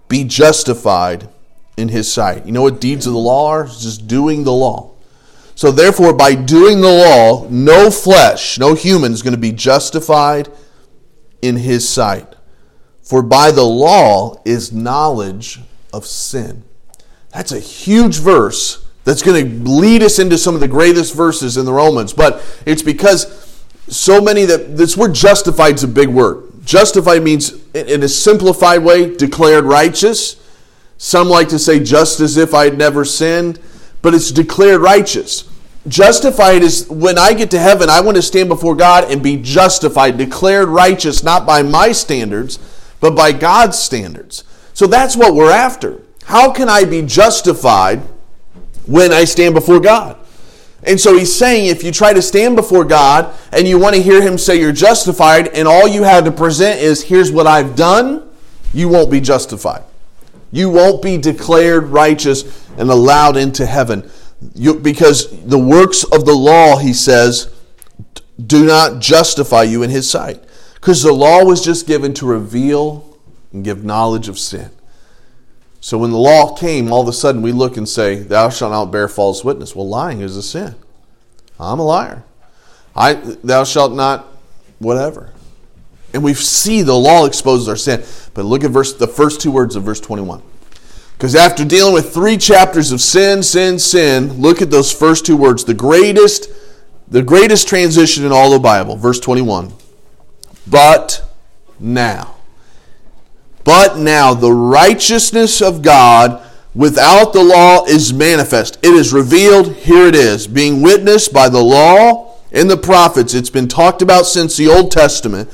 be 0.10 0.26
justified 0.26 1.30
in 1.78 1.88
his 1.88 2.12
sight. 2.12 2.46
You 2.46 2.52
know 2.52 2.62
what 2.62 2.82
deeds 2.82 3.08
of 3.08 3.14
the 3.14 3.20
law 3.20 3.52
are? 3.52 3.64
It's 3.64 3.82
just 3.82 4.06
doing 4.06 4.44
the 4.44 4.52
law. 4.52 4.92
So, 5.56 5.72
therefore, 5.72 6.14
by 6.14 6.36
doing 6.36 6.82
the 6.82 6.92
law, 6.92 7.48
no 7.50 7.90
flesh, 7.90 8.60
no 8.60 8.74
human 8.74 9.14
is 9.14 9.22
going 9.22 9.34
to 9.34 9.40
be 9.40 9.54
justified 9.54 10.50
in 11.42 11.56
his 11.56 11.88
sight. 11.88 12.36
For 13.02 13.22
by 13.22 13.52
the 13.52 13.64
law 13.64 14.42
is 14.44 14.74
knowledge 14.74 15.62
of 15.94 16.06
sin. 16.06 16.64
That's 17.32 17.54
a 17.54 17.60
huge 17.60 18.18
verse 18.18 18.86
that's 19.06 19.22
going 19.22 19.64
to 19.64 19.70
lead 19.70 20.04
us 20.04 20.20
into 20.20 20.38
some 20.38 20.54
of 20.54 20.60
the 20.60 20.68
greatest 20.68 21.16
verses 21.16 21.56
in 21.56 21.66
the 21.66 21.74
Romans. 21.74 22.12
But 22.12 22.44
it's 22.66 22.84
because 22.84 23.64
so 23.88 24.20
many 24.20 24.44
that 24.46 24.76
this 24.76 24.98
word 24.98 25.14
justified 25.14 25.76
is 25.76 25.84
a 25.84 25.88
big 25.88 26.10
word. 26.10 26.53
Justified 26.64 27.24
means, 27.24 27.54
in 27.74 28.04
a 28.04 28.08
simplified 28.08 28.84
way, 28.84 29.16
declared 29.16 29.66
righteous. 29.66 30.38
Some 30.98 31.28
like 31.28 31.50
to 31.50 31.60
say 31.60 31.80
just 31.80 32.20
as 32.20 32.38
if 32.38 32.54
I 32.54 32.66
had 32.66 32.78
never 32.78 33.04
sinned, 33.04 33.60
but 34.02 34.14
it's 34.14 34.32
declared 34.32 34.82
righteous. 34.82 35.50
Justified 35.88 36.62
is 36.62 36.90
when 36.90 37.18
I 37.18 37.34
get 37.34 37.52
to 37.52 37.60
heaven, 37.60 37.90
I 37.90 38.00
want 38.00 38.16
to 38.16 38.22
stand 38.22 38.48
before 38.48 38.76
God 38.76 39.12
and 39.12 39.22
be 39.22 39.36
justified, 39.36 40.18
declared 40.18 40.70
righteous, 40.70 41.24
not 41.24 41.46
by 41.46 41.62
my 41.62 41.92
standards, 41.92 42.58
but 43.02 43.16
by 43.16 43.34
God's 43.34 43.78
standards. 43.78 44.46
So 44.74 44.88
that's 44.88 45.18
what 45.18 45.36
we're 45.36 45.52
after. 45.52 46.02
How 46.24 46.54
can 46.54 46.70
I 46.70 46.86
be 46.86 47.02
justified 47.02 48.00
when 48.86 49.12
I 49.12 49.26
stand 49.26 49.54
before 49.54 49.82
God? 49.82 50.18
And 50.86 51.00
so 51.00 51.18
he's 51.18 51.34
saying 51.34 51.68
if 51.68 51.84
you 51.84 51.92
try 51.92 52.14
to 52.14 52.22
stand 52.22 52.56
before 52.56 52.84
God 52.84 53.34
and 53.52 53.68
you 53.68 53.80
want 53.80 53.96
to 53.96 54.02
hear 54.02 54.22
him 54.22 54.38
say 54.38 54.60
you're 54.60 54.72
justified 54.72 55.48
and 55.50 55.68
all 55.68 55.88
you 55.88 56.04
have 56.04 56.26
to 56.26 56.32
present 56.32 56.82
is 56.82 57.04
here's 57.04 57.32
what 57.32 57.48
I've 57.48 57.76
done, 57.76 58.30
you 58.74 58.90
won't 58.90 59.10
be 59.10 59.22
justified. 59.22 59.84
You 60.52 60.70
won't 60.70 61.02
be 61.02 61.18
declared 61.18 61.86
righteous 61.86 62.68
and 62.78 62.90
allowed 62.90 63.38
into 63.38 63.66
heaven. 63.66 64.10
You, 64.54 64.76
because 64.76 65.30
the 65.46 65.58
works 65.58 66.04
of 66.04 66.26
the 66.26 66.34
law, 66.34 66.78
he 66.78 66.94
says, 66.94 67.54
do 68.46 68.66
not 68.66 69.00
justify 69.00 69.64
you 69.64 69.84
in 69.84 69.90
his 69.90 70.10
sight. 70.10 70.44
Because 70.76 71.02
the 71.02 71.14
law 71.14 71.46
was 71.46 71.64
just 71.64 71.88
given 71.88 72.14
to 72.16 72.26
reveal 72.26 73.18
and 73.54 73.64
give 73.64 73.84
knowledge 73.86 74.28
of 74.28 74.38
sin. 74.38 74.70
So 75.84 75.98
when 75.98 76.12
the 76.12 76.18
law 76.18 76.56
came, 76.56 76.94
all 76.94 77.02
of 77.02 77.10
a 77.10 77.14
sudden 77.14 77.42
we 77.42 77.52
look 77.52 77.76
and 77.76 77.90
say, 77.90 78.16
Thou 78.16 78.48
shalt 78.48 78.72
not 78.72 78.86
bear 78.86 79.10
false 79.10 79.44
witness. 79.44 79.76
Well, 79.76 79.86
lying 79.86 80.22
is 80.22 80.38
a 80.38 80.42
sin. 80.42 80.76
I'm 81.60 81.78
a 81.78 81.84
liar. 81.84 82.24
I 82.96 83.16
thou 83.16 83.66
shalt 83.66 83.92
not 83.92 84.28
whatever. 84.80 85.34
And 86.14 86.24
we 86.24 86.36
see 86.36 86.84
the 86.84 86.96
law 86.96 87.26
exposes 87.26 87.68
our 87.68 87.76
sin. 87.76 88.02
But 88.34 88.46
look 88.46 88.64
at 88.64 88.72
verse 88.72 88.94
the 88.94 89.10
first 89.10 89.42
two 89.42 89.52
words 89.52 89.76
of 89.76 89.84
verse 89.84 90.00
21. 90.00 90.42
Because 91.18 91.36
after 91.36 91.66
dealing 91.66 91.94
with 91.94 92.14
three 92.14 92.38
chapters 92.38 92.94
of 92.94 93.02
sin, 93.02 93.44
sin, 93.44 93.78
sin, 93.78 94.40
look 94.40 94.62
at 94.62 94.72
those 94.72 94.90
first 94.90 95.26
two 95.26 95.36
words. 95.36 95.66
The 95.66 95.74
greatest, 95.74 96.50
the 97.10 97.22
greatest 97.22 97.68
transition 97.68 98.24
in 98.24 98.32
all 98.32 98.52
the 98.52 98.58
Bible, 98.58 98.96
verse 98.96 99.20
21. 99.20 99.74
But 100.66 101.30
now. 101.78 102.33
But 103.64 103.98
now 103.98 104.34
the 104.34 104.52
righteousness 104.52 105.62
of 105.62 105.82
God 105.82 106.46
without 106.76 107.34
the 107.34 107.44
law 107.44 107.86
is 107.86 108.14
manifest. 108.14 108.78
It 108.84 108.94
is 108.94 109.14
revealed. 109.14 109.74
Here 109.74 110.08
it 110.08 110.16
is, 110.16 110.48
being 110.48 110.82
witnessed 110.82 111.32
by 111.32 111.50
the 111.50 111.64
law 111.64 112.38
and 112.52 112.70
the 112.70 112.78
prophets. 112.78 113.34
It's 113.34 113.50
been 113.50 113.68
talked 113.68 114.02
about 114.02 114.26
since 114.26 114.58
the 114.58 114.68
Old 114.68 114.92
Testament. 114.92 115.50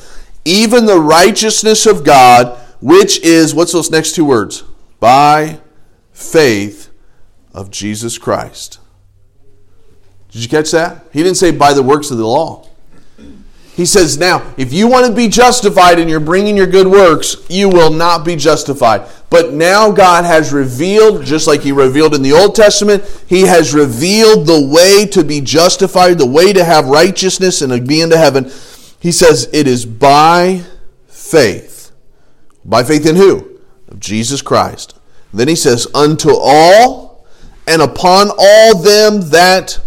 Even 0.46 0.86
the 0.86 1.00
righteousness 1.00 1.86
of 1.86 2.04
God, 2.04 2.58
which 2.82 3.20
is, 3.20 3.54
what's 3.54 3.74
those 3.74 3.92
next 3.92 4.16
two 4.16 4.26
words? 4.26 4.64
By 5.00 5.60
faith 6.12 6.90
of 7.54 7.70
Jesus 7.70 8.18
Christ. 8.18 8.80
Did 10.32 10.44
you 10.44 10.50
catch 10.50 10.72
that? 10.72 11.06
He 11.12 11.24
didn't 11.24 11.38
say 11.38 11.52
by 11.52 11.74
the 11.74 11.84
works 11.84 12.12
of 12.12 12.18
the 12.18 12.28
law. 12.28 12.69
He 13.80 13.86
says, 13.86 14.18
now, 14.18 14.54
if 14.58 14.74
you 14.74 14.90
want 14.90 15.06
to 15.06 15.14
be 15.14 15.30
justified 15.30 16.00
and 16.00 16.10
you're 16.10 16.20
bringing 16.20 16.58
your 16.58 16.68
good 16.68 16.86
works, 16.86 17.38
you 17.48 17.70
will 17.70 17.94
not 17.94 18.26
be 18.26 18.36
justified. 18.36 19.10
But 19.30 19.54
now 19.54 19.90
God 19.90 20.26
has 20.26 20.52
revealed, 20.52 21.24
just 21.24 21.48
like 21.48 21.62
He 21.62 21.72
revealed 21.72 22.14
in 22.14 22.22
the 22.22 22.34
Old 22.34 22.56
Testament, 22.56 23.06
He 23.26 23.44
has 23.44 23.74
revealed 23.74 24.48
the 24.48 24.68
way 24.68 25.06
to 25.06 25.24
be 25.24 25.40
justified, 25.40 26.18
the 26.18 26.26
way 26.26 26.52
to 26.52 26.66
have 26.66 26.90
righteousness 26.90 27.62
and 27.62 27.72
to 27.72 27.80
be 27.80 28.02
into 28.02 28.18
heaven. 28.18 28.52
He 29.00 29.14
says, 29.14 29.50
it 29.54 29.66
is 29.66 29.86
by 29.86 30.64
faith. 31.08 31.94
By 32.66 32.84
faith 32.84 33.06
in 33.06 33.16
who? 33.16 33.62
Of 33.88 34.02
Jesus 34.02 34.42
Christ. 34.42 35.00
Then 35.34 35.48
He 35.48 35.56
says, 35.56 35.88
unto 35.96 36.32
all 36.34 37.26
and 37.66 37.82
upon 37.82 38.30
all 38.38 38.78
them 38.82 39.30
that 39.30 39.80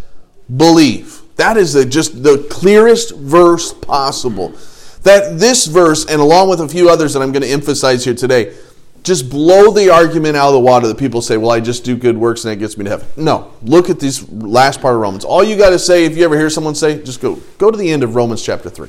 believe. 0.57 1.12
That 1.37 1.57
is 1.57 1.73
the, 1.73 1.85
just 1.85 2.23
the 2.23 2.47
clearest 2.51 3.17
verse 3.17 3.73
possible. 3.73 4.55
That 5.03 5.39
this 5.39 5.67
verse, 5.67 6.05
and 6.07 6.21
along 6.21 6.51
with 6.51 6.61
a 6.61 6.69
few 6.69 6.89
others 6.89 7.15
that 7.15 7.23
I'm 7.23 7.33
going 7.33 7.43
to 7.43 7.49
emphasize 7.49 8.05
here 8.05 8.15
today, 8.15 8.55
just 9.03 9.29
blow 9.29 9.73
the 9.73 9.91
argument 9.91 10.37
out 10.37 10.49
of 10.49 10.55
the 10.55 10.61
water 10.61 10.87
that 10.87 10.97
people 10.97 11.21
say, 11.21 11.37
well, 11.37 11.51
I 11.51 11.59
just 11.59 11.85
do 11.85 11.97
good 11.97 12.17
works 12.17 12.45
and 12.45 12.53
that 12.53 12.57
gets 12.57 12.79
me 12.79 12.85
to 12.85 12.91
heaven. 12.91 13.09
No. 13.17 13.53
Look 13.63 13.91
at 13.91 13.99
this 13.99 14.29
last 14.31 14.81
part 14.81 14.95
of 14.95 15.01
Romans. 15.01 15.25
All 15.25 15.43
you 15.43 15.57
got 15.57 15.71
to 15.71 15.79
say, 15.79 16.05
if 16.05 16.17
you 16.17 16.25
ever 16.25 16.39
hear 16.39 16.51
someone 16.51 16.75
say, 16.77 17.03
just 17.03 17.21
go, 17.21 17.37
go 17.59 17.71
to 17.71 17.77
the 17.77 17.91
end 17.91 18.05
of 18.05 18.15
Romans 18.15 18.45
chapter 18.45 18.71
3. 18.71 18.89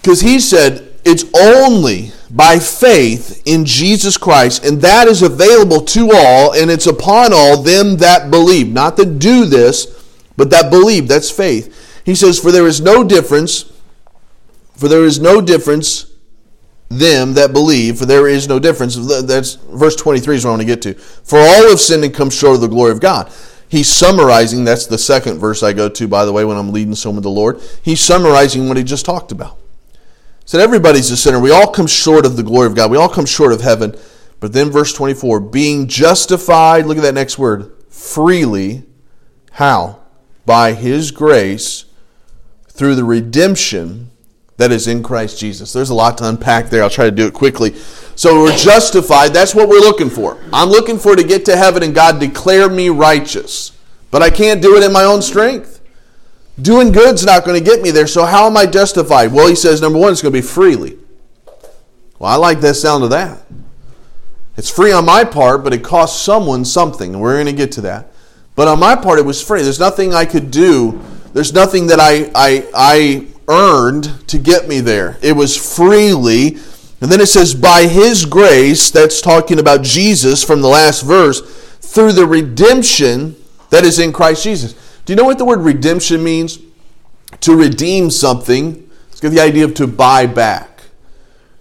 Because 0.00 0.20
he 0.20 0.40
said, 0.40 0.92
it's 1.04 1.24
only 1.38 2.12
by 2.30 2.58
faith 2.58 3.42
in 3.44 3.64
Jesus 3.64 4.16
Christ, 4.16 4.64
and 4.64 4.80
that 4.82 5.06
is 5.06 5.22
available 5.22 5.80
to 5.80 6.10
all, 6.12 6.54
and 6.54 6.70
it's 6.70 6.86
upon 6.86 7.32
all 7.32 7.62
them 7.62 7.98
that 7.98 8.30
believe. 8.30 8.68
Not 8.68 8.96
that 8.96 9.18
do 9.18 9.44
this, 9.44 10.01
but 10.36 10.50
that 10.50 10.70
believe, 10.70 11.08
that's 11.08 11.30
faith. 11.30 12.02
He 12.04 12.14
says, 12.14 12.38
For 12.38 12.50
there 12.50 12.66
is 12.66 12.80
no 12.80 13.04
difference, 13.04 13.72
for 14.74 14.88
there 14.88 15.04
is 15.04 15.20
no 15.20 15.40
difference 15.40 16.12
them 16.98 17.34
that 17.34 17.52
believe, 17.52 17.98
for 17.98 18.06
there 18.06 18.28
is 18.28 18.48
no 18.48 18.58
difference. 18.58 18.96
That's 18.96 19.54
verse 19.54 19.96
23 19.96 20.36
is 20.36 20.44
what 20.44 20.50
I 20.50 20.52
want 20.52 20.62
to 20.62 20.66
get 20.66 20.82
to. 20.82 20.94
For 20.94 21.38
all 21.38 21.68
have 21.68 21.80
sinned 21.80 22.04
and 22.04 22.14
come 22.14 22.30
short 22.30 22.56
of 22.56 22.60
the 22.60 22.68
glory 22.68 22.92
of 22.92 23.00
God. 23.00 23.32
He's 23.68 23.88
summarizing, 23.88 24.64
that's 24.64 24.86
the 24.86 24.98
second 24.98 25.38
verse 25.38 25.62
I 25.62 25.72
go 25.72 25.88
to, 25.88 26.06
by 26.06 26.26
the 26.26 26.32
way, 26.32 26.44
when 26.44 26.58
I'm 26.58 26.72
leading 26.72 26.94
someone 26.94 27.22
to 27.22 27.26
the 27.26 27.30
Lord. 27.30 27.60
He's 27.82 28.00
summarizing 28.00 28.68
what 28.68 28.76
he 28.76 28.84
just 28.84 29.06
talked 29.06 29.32
about. 29.32 29.58
He 29.94 30.48
said, 30.48 30.60
Everybody's 30.60 31.10
a 31.10 31.16
sinner. 31.16 31.40
We 31.40 31.50
all 31.50 31.72
come 31.72 31.86
short 31.86 32.26
of 32.26 32.36
the 32.36 32.42
glory 32.42 32.66
of 32.66 32.74
God. 32.74 32.90
We 32.90 32.98
all 32.98 33.08
come 33.08 33.24
short 33.24 33.52
of 33.52 33.62
heaven. 33.62 33.96
But 34.40 34.52
then, 34.52 34.70
verse 34.70 34.92
24, 34.92 35.40
being 35.40 35.86
justified, 35.86 36.84
look 36.84 36.98
at 36.98 37.02
that 37.02 37.14
next 37.14 37.38
word, 37.38 37.72
freely. 37.88 38.84
How? 39.52 40.01
By 40.44 40.72
his 40.72 41.10
grace 41.10 41.84
through 42.68 42.94
the 42.94 43.04
redemption 43.04 44.10
that 44.56 44.72
is 44.72 44.86
in 44.86 45.02
Christ 45.02 45.38
Jesus. 45.38 45.72
There's 45.72 45.90
a 45.90 45.94
lot 45.94 46.18
to 46.18 46.28
unpack 46.28 46.66
there. 46.66 46.82
I'll 46.82 46.90
try 46.90 47.04
to 47.04 47.10
do 47.10 47.26
it 47.26 47.34
quickly. 47.34 47.74
So 48.14 48.42
we're 48.42 48.56
justified. 48.56 49.32
That's 49.32 49.54
what 49.54 49.68
we're 49.68 49.80
looking 49.80 50.10
for. 50.10 50.38
I'm 50.52 50.68
looking 50.68 50.98
for 50.98 51.16
to 51.16 51.24
get 51.24 51.44
to 51.46 51.56
heaven 51.56 51.82
and 51.82 51.94
God 51.94 52.20
declare 52.20 52.68
me 52.68 52.88
righteous. 52.88 53.72
But 54.10 54.22
I 54.22 54.30
can't 54.30 54.60
do 54.60 54.76
it 54.76 54.84
in 54.84 54.92
my 54.92 55.04
own 55.04 55.22
strength. 55.22 55.80
Doing 56.60 56.92
good's 56.92 57.24
not 57.24 57.44
going 57.44 57.58
to 57.58 57.64
get 57.64 57.82
me 57.82 57.90
there. 57.90 58.06
So 58.06 58.24
how 58.24 58.46
am 58.46 58.56
I 58.56 58.66
justified? 58.66 59.32
Well, 59.32 59.48
he 59.48 59.54
says 59.54 59.80
number 59.80 59.98
1 59.98 60.12
it's 60.12 60.22
going 60.22 60.32
to 60.32 60.38
be 60.38 60.46
freely. 60.46 60.98
Well, 62.18 62.30
I 62.30 62.36
like 62.36 62.60
the 62.60 62.74
sound 62.74 63.04
of 63.04 63.10
that. 63.10 63.40
It's 64.56 64.70
free 64.70 64.92
on 64.92 65.06
my 65.06 65.24
part, 65.24 65.64
but 65.64 65.72
it 65.72 65.82
costs 65.82 66.22
someone 66.22 66.64
something, 66.64 67.14
and 67.14 67.22
we're 67.22 67.34
going 67.34 67.46
to 67.46 67.52
get 67.52 67.72
to 67.72 67.80
that. 67.80 68.11
But 68.54 68.68
on 68.68 68.80
my 68.80 68.96
part, 68.96 69.18
it 69.18 69.24
was 69.24 69.42
free. 69.42 69.62
There's 69.62 69.80
nothing 69.80 70.14
I 70.14 70.24
could 70.24 70.50
do. 70.50 71.00
There's 71.32 71.54
nothing 71.54 71.86
that 71.86 72.00
I, 72.00 72.30
I, 72.34 72.68
I 72.74 73.26
earned 73.48 74.28
to 74.28 74.38
get 74.38 74.68
me 74.68 74.80
there. 74.80 75.16
It 75.22 75.32
was 75.32 75.56
freely. 75.56 76.58
And 77.00 77.10
then 77.10 77.20
it 77.20 77.26
says, 77.26 77.54
by 77.54 77.86
his 77.86 78.24
grace, 78.26 78.90
that's 78.90 79.20
talking 79.20 79.58
about 79.58 79.82
Jesus 79.82 80.44
from 80.44 80.60
the 80.60 80.68
last 80.68 81.02
verse, 81.02 81.40
through 81.80 82.12
the 82.12 82.26
redemption 82.26 83.36
that 83.70 83.84
is 83.84 83.98
in 83.98 84.12
Christ 84.12 84.44
Jesus. 84.44 84.74
Do 85.04 85.12
you 85.12 85.16
know 85.16 85.24
what 85.24 85.38
the 85.38 85.44
word 85.44 85.60
redemption 85.60 86.22
means? 86.22 86.58
To 87.40 87.56
redeem 87.56 88.10
something. 88.10 88.88
Let's 89.08 89.20
get 89.20 89.30
the 89.30 89.40
idea 89.40 89.64
of 89.64 89.74
to 89.74 89.86
buy 89.86 90.26
back. 90.26 90.68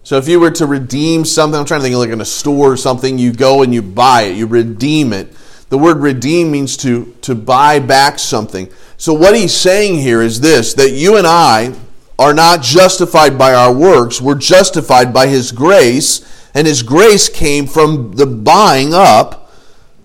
So 0.03 0.17
if 0.17 0.27
you 0.27 0.39
were 0.39 0.51
to 0.51 0.65
redeem 0.65 1.25
something, 1.25 1.59
I'm 1.59 1.65
trying 1.65 1.79
to 1.79 1.83
think 1.83 1.95
like 1.95 2.09
in 2.09 2.21
a 2.21 2.25
store 2.25 2.73
or 2.73 2.77
something, 2.77 3.17
you 3.17 3.31
go 3.31 3.63
and 3.63 3.73
you 3.73 3.81
buy 3.81 4.23
it, 4.23 4.35
you 4.35 4.45
redeem 4.45 5.13
it. 5.13 5.33
The 5.71 5.77
word 5.77 5.99
redeem 5.99 6.51
means 6.51 6.75
to, 6.77 7.15
to 7.21 7.33
buy 7.33 7.79
back 7.79 8.19
something. 8.19 8.69
So, 8.97 9.13
what 9.13 9.37
he's 9.37 9.53
saying 9.53 9.99
here 9.99 10.21
is 10.21 10.41
this 10.41 10.73
that 10.73 10.91
you 10.91 11.15
and 11.15 11.25
I 11.25 11.73
are 12.19 12.33
not 12.33 12.61
justified 12.61 13.37
by 13.37 13.53
our 13.53 13.73
works, 13.73 14.19
we're 14.19 14.35
justified 14.35 15.13
by 15.13 15.27
his 15.27 15.53
grace, 15.53 16.49
and 16.53 16.67
his 16.67 16.83
grace 16.83 17.29
came 17.29 17.67
from 17.67 18.11
the 18.11 18.25
buying 18.25 18.93
up 18.93 19.49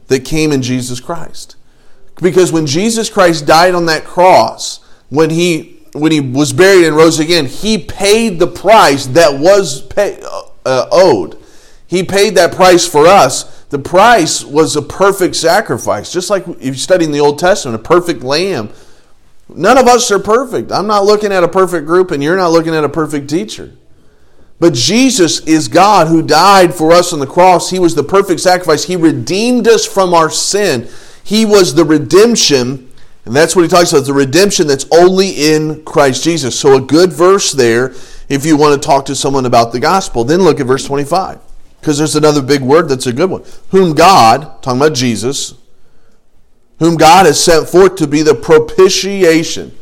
that 0.07 0.25
came 0.25 0.53
in 0.53 0.63
Jesus 0.63 1.01
Christ. 1.01 1.57
Because 2.23 2.53
when 2.53 2.67
Jesus 2.67 3.11
Christ 3.11 3.45
died 3.45 3.75
on 3.75 3.87
that 3.87 4.05
cross, 4.05 4.79
when 5.09 5.31
he 5.31 5.81
when 5.95 6.13
he 6.13 6.21
was 6.21 6.53
buried 6.53 6.87
and 6.87 6.95
rose 6.95 7.19
again, 7.19 7.47
he 7.47 7.77
paid 7.77 8.39
the 8.39 8.47
price 8.47 9.07
that 9.07 9.37
was 9.41 9.83
pay, 9.83 10.23
uh, 10.23 10.87
owed. 10.93 11.43
He 11.89 12.05
paid 12.05 12.37
that 12.37 12.55
price 12.55 12.87
for 12.87 13.09
us 13.09 13.56
the 13.77 13.83
price 13.83 14.43
was 14.43 14.75
a 14.75 14.81
perfect 14.81 15.37
sacrifice. 15.37 16.11
Just 16.11 16.31
like 16.31 16.49
if 16.49 16.65
you're 16.65 16.75
studying 16.77 17.13
the 17.13 17.21
Old 17.21 17.39
Testament, 17.39 17.79
a 17.79 17.85
perfect 17.85 18.23
lamb. 18.23 18.71
None 19.51 19.77
of 19.77 19.87
us 19.87 20.11
are 20.11 20.19
perfect. 20.19 20.73
I'm 20.73 20.87
not 20.87 21.05
looking 21.05 21.31
at 21.31 21.45
a 21.45 21.49
perfect 21.49 21.87
group, 21.87 22.11
and 22.11 22.23
you're 22.23 22.39
not 22.39 22.53
looking 22.53 22.75
at 22.75 22.85
a 22.85 22.89
perfect 22.89 23.29
teacher. 23.29 23.77
But 24.59 24.73
Jesus 24.73 25.41
is 25.41 25.69
God 25.69 26.09
who 26.09 26.23
died 26.23 26.75
for 26.75 26.91
us 26.91 27.13
on 27.13 27.19
the 27.19 27.27
cross. 27.27 27.71
He 27.71 27.79
was 27.79 27.95
the 27.95 28.03
perfect 28.03 28.41
sacrifice. 28.41 28.85
He 28.85 28.97
redeemed 28.97 29.69
us 29.69 29.85
from 29.85 30.15
our 30.15 30.31
sin. 30.31 30.89
He 31.23 31.45
was 31.45 31.75
the 31.75 31.85
redemption, 31.85 32.91
and 33.27 33.37
that's 33.37 33.55
what 33.55 33.63
he 33.63 33.69
talks 33.69 33.93
about 33.93 34.07
the 34.07 34.15
redemption 34.15 34.67
that's 34.67 34.87
only 34.91 35.53
in 35.53 35.85
Christ 35.85 36.25
Jesus. 36.25 36.59
So, 36.59 36.77
a 36.77 36.81
good 36.81 37.13
verse 37.13 37.53
there 37.53 37.93
if 38.31 38.47
you 38.47 38.57
want 38.57 38.81
to 38.81 38.87
talk 38.87 39.05
to 39.05 39.15
someone 39.15 39.45
about 39.45 39.73
the 39.73 39.81
gospel. 39.81 40.25
Then 40.25 40.41
look 40.41 40.61
at 40.61 40.67
verse 40.67 40.87
25 40.87 41.46
because 41.81 41.99
there's 41.99 42.17
another 42.17 42.43
big 42.43 42.63
word 42.63 42.89
that's 42.89 43.07
a 43.07 43.13
good 43.13 43.31
one. 43.31 43.45
Whom 43.71 43.95
God, 43.95 44.63
talking 44.63 44.81
about 44.81 44.95
Jesus, 44.95 45.55
whom 46.79 46.97
God 46.97 47.27
has 47.27 47.43
sent 47.43 47.69
forth 47.69 47.97
to 47.97 48.07
be 48.07 48.23
the 48.23 48.35
propitiation. 48.35 49.77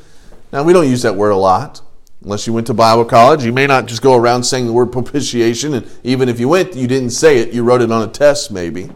Now, 0.53 0.63
we 0.63 0.73
don't 0.73 0.89
use 0.89 1.03
that 1.03 1.17
word 1.17 1.31
a 1.31 1.37
lot. 1.37 1.81
Unless 2.23 2.47
you 2.47 2.53
went 2.53 2.67
to 2.69 2.75
Bible 2.75 3.05
college, 3.05 3.45
you 3.45 3.53
may 3.53 3.67
not 3.67 3.87
just 3.87 4.01
go 4.01 4.17
around 4.17 4.45
saying 4.45 4.67
the 4.67 4.73
word 4.73 4.93
propitiation, 4.93 5.75
and 5.75 5.87
even 6.03 6.29
if 6.29 6.41
you 6.41 6.49
went, 6.49 6.75
you 6.75 6.87
didn't 6.87 7.11
say 7.11 7.39
it, 7.39 7.53
you 7.53 7.63
wrote 7.63 7.83
it 7.83 7.93
on 7.93 8.09
a 8.09 8.11
test 8.11 8.51
maybe. 8.51 8.91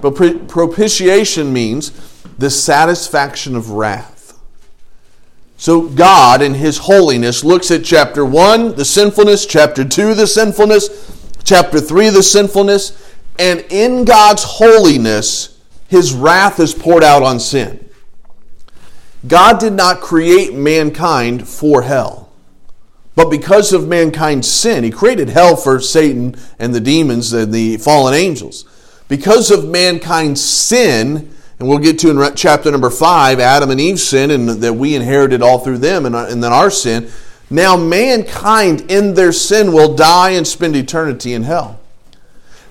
But 0.00 0.16
propitiation 0.48 1.52
means 1.52 1.92
the 2.36 2.50
satisfaction 2.50 3.54
of 3.54 3.70
wrath. 3.70 4.40
So 5.56 5.82
God, 5.82 6.42
in 6.42 6.54
His 6.54 6.78
holiness, 6.78 7.44
looks 7.44 7.70
at 7.70 7.84
chapter 7.84 8.24
1, 8.24 8.74
the 8.74 8.84
sinfulness, 8.84 9.46
chapter 9.46 9.84
2, 9.84 10.14
the 10.14 10.26
sinfulness, 10.26 11.23
chapter 11.44 11.80
3, 11.80 12.08
the 12.08 12.22
sinfulness, 12.22 13.12
and 13.38 13.60
in 13.70 14.04
God's 14.04 14.42
holiness, 14.44 15.60
his 15.88 16.12
wrath 16.12 16.58
is 16.58 16.74
poured 16.74 17.04
out 17.04 17.22
on 17.22 17.38
sin. 17.38 17.88
God 19.26 19.58
did 19.58 19.72
not 19.72 20.00
create 20.00 20.54
mankind 20.54 21.48
for 21.48 21.82
hell. 21.82 22.24
But 23.16 23.30
because 23.30 23.72
of 23.72 23.86
mankind's 23.86 24.50
sin, 24.50 24.82
he 24.82 24.90
created 24.90 25.28
hell 25.28 25.56
for 25.56 25.80
Satan 25.80 26.34
and 26.58 26.74
the 26.74 26.80
demons 26.80 27.32
and 27.32 27.52
the 27.52 27.76
fallen 27.76 28.12
angels. 28.12 28.64
Because 29.08 29.50
of 29.50 29.68
mankind's 29.68 30.42
sin, 30.42 31.32
and 31.58 31.68
we'll 31.68 31.78
get 31.78 31.98
to 32.00 32.10
in 32.10 32.34
chapter 32.34 32.70
number 32.70 32.90
5, 32.90 33.38
Adam 33.38 33.70
and 33.70 33.80
Eve's 33.80 34.02
sin, 34.02 34.30
and 34.30 34.48
that 34.48 34.74
we 34.74 34.96
inherited 34.96 35.42
all 35.42 35.60
through 35.60 35.78
them, 35.78 36.06
and, 36.06 36.16
and 36.16 36.42
then 36.42 36.52
our 36.52 36.70
sin, 36.70 37.08
now, 37.54 37.76
mankind 37.76 38.90
in 38.90 39.14
their 39.14 39.30
sin 39.30 39.72
will 39.72 39.94
die 39.94 40.30
and 40.30 40.44
spend 40.44 40.74
eternity 40.74 41.34
in 41.34 41.44
hell. 41.44 41.78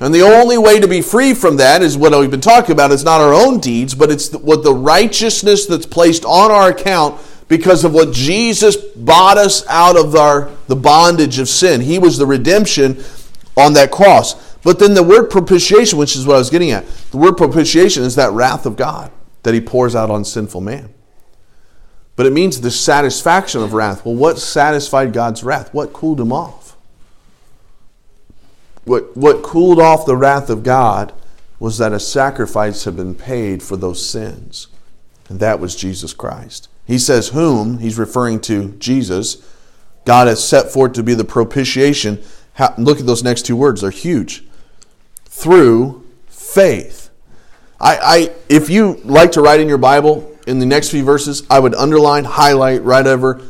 And 0.01 0.13
the 0.13 0.23
only 0.23 0.57
way 0.57 0.81
to 0.81 0.89
be 0.89 1.01
free 1.01 1.33
from 1.33 1.55
that 1.55 1.81
is 1.81 1.97
what 1.97 2.11
we've 2.19 2.29
been 2.29 2.41
talking 2.41 2.73
about. 2.73 2.91
It's 2.91 3.05
not 3.05 3.21
our 3.21 3.33
own 3.33 3.61
deeds, 3.61 3.95
but 3.95 4.11
it's 4.11 4.33
what 4.33 4.61
the 4.61 4.73
righteousness 4.73 5.67
that's 5.67 5.85
placed 5.85 6.25
on 6.25 6.51
our 6.51 6.71
account 6.71 7.21
because 7.47 7.85
of 7.85 7.93
what 7.93 8.11
Jesus 8.11 8.75
bought 8.75 9.37
us 9.37 9.65
out 9.67 9.95
of 9.95 10.17
our 10.17 10.51
the 10.67 10.75
bondage 10.75 11.39
of 11.39 11.47
sin. 11.47 11.79
He 11.79 11.97
was 11.97 12.17
the 12.17 12.25
redemption 12.25 13.01
on 13.55 13.71
that 13.75 13.89
cross. 13.89 14.57
But 14.63 14.79
then 14.79 14.95
the 14.95 15.03
word 15.03 15.29
propitiation, 15.29 15.97
which 15.97 16.17
is 16.17 16.27
what 16.27 16.35
I 16.35 16.39
was 16.39 16.49
getting 16.49 16.71
at, 16.71 16.85
the 17.11 17.17
word 17.17 17.37
propitiation 17.37 18.03
is 18.03 18.15
that 18.15 18.33
wrath 18.33 18.65
of 18.65 18.75
God 18.75 19.13
that 19.43 19.53
he 19.53 19.61
pours 19.61 19.95
out 19.95 20.09
on 20.09 20.25
sinful 20.25 20.59
man. 20.59 20.93
But 22.15 22.25
it 22.25 22.33
means 22.33 22.61
the 22.61 22.71
satisfaction 22.71 23.61
of 23.61 23.73
wrath. 23.73 24.05
Well, 24.05 24.15
what 24.15 24.37
satisfied 24.37 25.13
God's 25.13 25.43
wrath? 25.43 25.73
What 25.73 25.93
cooled 25.93 26.21
him 26.21 26.31
off? 26.31 26.77
What, 28.85 29.15
what 29.15 29.43
cooled 29.43 29.79
off 29.79 30.05
the 30.05 30.17
wrath 30.17 30.49
of 30.49 30.63
God 30.63 31.13
was 31.59 31.77
that 31.77 31.93
a 31.93 31.99
sacrifice 31.99 32.83
had 32.83 32.95
been 32.95 33.15
paid 33.15 33.63
for 33.63 33.77
those 33.77 34.05
sins. 34.05 34.67
And 35.29 35.39
that 35.39 35.59
was 35.59 35.75
Jesus 35.75 36.13
Christ. 36.13 36.67
He 36.85 36.99
says, 36.99 37.29
Whom, 37.29 37.79
he's 37.79 37.97
referring 37.97 38.41
to 38.41 38.71
Jesus, 38.73 39.37
God 40.05 40.27
has 40.27 40.45
set 40.45 40.71
forth 40.71 40.93
to 40.93 41.03
be 41.03 41.13
the 41.13 41.23
propitiation. 41.23 42.21
Look 42.77 42.99
at 42.99 43.05
those 43.05 43.23
next 43.23 43.45
two 43.45 43.55
words, 43.55 43.81
they're 43.81 43.89
huge. 43.89 44.43
Through 45.25 46.05
faith. 46.27 47.09
I, 47.79 47.97
I, 47.97 48.35
if 48.49 48.69
you 48.69 48.99
like 49.03 49.31
to 49.31 49.41
write 49.41 49.59
in 49.59 49.69
your 49.69 49.77
Bible, 49.77 50.32
in 50.47 50.59
the 50.59 50.65
next 50.65 50.89
few 50.89 51.03
verses, 51.03 51.43
I 51.49 51.59
would 51.59 51.73
underline, 51.75 52.25
highlight, 52.25 52.83
write 52.83 53.07
over 53.07 53.41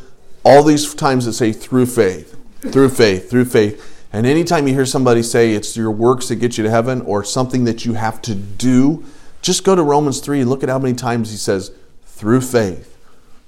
all 0.43 0.63
these 0.63 0.93
times 0.93 1.25
that 1.25 1.34
say 1.34 1.51
through 1.51 1.88
faith, 1.88 2.38
through 2.71 2.89
faith, 2.89 3.29
through 3.29 3.45
faith. 3.45 4.08
And 4.12 4.27
anytime 4.27 4.67
you 4.67 4.73
hear 4.73 4.86
somebody 4.86 5.23
say 5.23 5.53
it's 5.53 5.75
your 5.75 5.89
works 5.91 6.27
that 6.27 6.36
get 6.36 6.58
you 6.58 6.63
to 6.63 6.69
heaven 6.69 7.01
or 7.01 7.23
something 7.23 7.63
that 7.63 7.86
you 7.86 7.93
have 7.93 8.21
to 8.23 8.36
do, 8.36 9.03
just 9.41 9.63
go 9.63 9.75
to 9.75 9.84
Romans 9.84 10.19
3 10.19 10.41
and 10.41 10.49
look 10.49 10.63
at 10.63 10.69
how 10.69 10.79
many 10.79 10.93
times 10.93 11.32
he 11.32 11.38
says, 11.38 11.71
through 12.06 12.41
faith, 12.41 12.95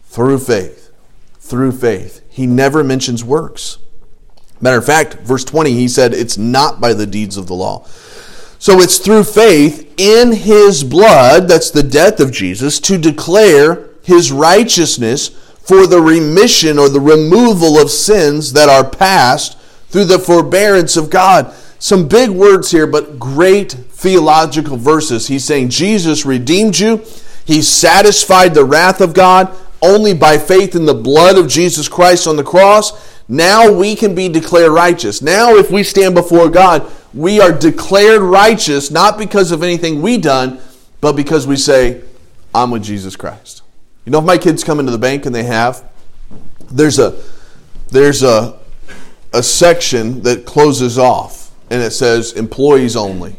through 0.05 0.39
faith, 0.39 0.91
through 1.39 1.71
faith. 1.71 2.21
He 2.29 2.47
never 2.47 2.84
mentions 2.84 3.23
works. 3.23 3.77
Matter 4.60 4.77
of 4.77 4.86
fact, 4.86 5.15
verse 5.15 5.43
20, 5.43 5.71
he 5.71 5.88
said, 5.88 6.13
it's 6.13 6.38
not 6.38 6.81
by 6.81 6.93
the 6.93 7.05
deeds 7.05 7.38
of 7.38 7.47
the 7.47 7.53
law. 7.53 7.86
So 8.65 8.80
it's 8.80 8.97
through 8.97 9.25
faith 9.25 9.93
in 9.97 10.32
his 10.32 10.84
blood, 10.84 11.47
that's 11.47 11.69
the 11.69 11.84
death 11.84 12.19
of 12.19 12.32
Jesus, 12.32 12.80
to 12.80 12.97
declare 12.97 13.89
his 14.01 14.32
righteousness 14.32 15.28
for 15.28 15.86
the 15.86 16.01
remission 16.01 16.80
or 16.80 16.89
the 16.89 16.99
removal 16.99 17.80
of 17.80 17.91
sins 17.91 18.54
that 18.54 18.67
are 18.67 18.84
past 18.84 19.60
through 19.89 20.06
the 20.06 20.17
forbearance 20.17 20.97
of 20.97 21.12
God. 21.12 21.54
Some 21.78 22.08
big 22.08 22.32
words 22.32 22.71
here, 22.71 22.88
but 22.88 23.19
great 23.19 23.71
theological 23.71 24.78
verses. 24.78 25.28
He's 25.28 25.45
saying 25.45 25.69
Jesus 25.69 26.25
redeemed 26.25 26.80
you. 26.80 27.06
He 27.45 27.62
satisfied 27.62 28.56
the 28.56 28.65
wrath 28.65 28.99
of 28.99 29.13
God 29.13 29.56
only 29.84 30.15
by 30.15 30.39
faith 30.39 30.75
in 30.75 30.88
the 30.88 30.95
blood 30.95 31.38
of 31.38 31.47
Jesus 31.47 31.88
Christ 31.88 32.25
on 32.25 32.36
the 32.36 32.43
cross. 32.43 33.13
Now 33.28 33.71
we 33.71 33.95
can 33.95 34.15
be 34.15 34.28
declared 34.28 34.71
righteous. 34.71 35.21
Now, 35.21 35.56
if 35.56 35.69
we 35.69 35.84
stand 35.84 36.15
before 36.15 36.49
God, 36.49 36.91
we 37.15 37.39
are 37.39 37.51
declared 37.51 38.21
righteous 38.21 38.91
not 38.91 39.17
because 39.17 39.51
of 39.51 39.63
anything 39.63 40.01
we 40.01 40.17
done, 40.17 40.60
but 40.99 41.13
because 41.13 41.47
we 41.47 41.56
say, 41.56 42.01
I'm 42.54 42.71
with 42.71 42.84
Jesus 42.84 43.15
Christ. 43.15 43.62
You 44.06 44.12
know, 44.12 44.19
if 44.19 44.25
my 44.25 44.38
kids 44.38 44.63
come 44.63 44.80
into 44.80 44.91
the 44.91 44.97
bank 44.97 45.25
and 45.25 45.34
they 45.34 45.43
have, 45.43 45.89
there's 46.69 46.99
a 46.99 47.17
there's 47.88 48.21
a 48.21 48.60
a 49.34 49.41
section 49.41 50.21
that 50.23 50.45
closes 50.45 50.97
off 50.97 51.51
and 51.69 51.82
it 51.82 51.91
says 51.91 52.34
employees 52.34 52.95
only. 52.95 53.36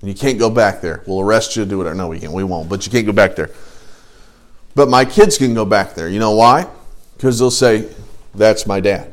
And 0.00 0.08
you 0.08 0.14
can't 0.14 0.38
go 0.38 0.50
back 0.50 0.80
there. 0.80 1.02
We'll 1.06 1.20
arrest 1.20 1.56
you, 1.56 1.64
do 1.64 1.78
whatever. 1.78 1.94
No, 1.94 2.08
we 2.08 2.18
can. 2.20 2.32
We 2.32 2.44
won't. 2.44 2.68
But 2.68 2.86
you 2.86 2.92
can't 2.92 3.06
go 3.06 3.12
back 3.12 3.36
there. 3.36 3.50
But 4.74 4.88
my 4.88 5.04
kids 5.04 5.36
can 5.36 5.52
go 5.52 5.64
back 5.64 5.94
there. 5.94 6.08
You 6.08 6.18
know 6.18 6.32
why? 6.32 6.66
Because 7.16 7.38
they'll 7.38 7.50
say, 7.50 7.88
That's 8.34 8.66
my 8.66 8.80
dad. 8.80 9.12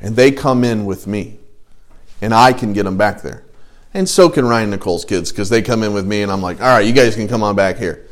And 0.00 0.14
they 0.14 0.30
come 0.32 0.64
in 0.64 0.84
with 0.84 1.06
me 1.06 1.38
and 2.20 2.34
I 2.34 2.52
can 2.52 2.72
get 2.72 2.84
them 2.84 2.96
back 2.96 3.22
there. 3.22 3.44
And 3.94 4.08
so 4.08 4.28
can 4.28 4.46
Ryan 4.46 4.70
Nicole's 4.70 5.04
kids 5.04 5.32
because 5.32 5.48
they 5.48 5.62
come 5.62 5.82
in 5.82 5.92
with 5.94 6.06
me 6.06 6.22
and 6.22 6.30
I'm 6.30 6.42
like, 6.42 6.60
all 6.60 6.66
right, 6.66 6.86
you 6.86 6.92
guys 6.92 7.14
can 7.14 7.28
come 7.28 7.42
on 7.42 7.56
back 7.56 7.78
here. 7.78 8.06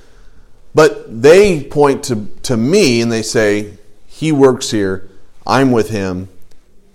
But 0.74 1.22
they 1.22 1.62
point 1.62 2.04
to, 2.04 2.26
to 2.44 2.56
me 2.56 3.00
and 3.00 3.12
they 3.12 3.22
say, 3.22 3.74
he 4.06 4.32
works 4.32 4.70
here, 4.70 5.08
I'm 5.46 5.72
with 5.72 5.90
him, 5.90 6.28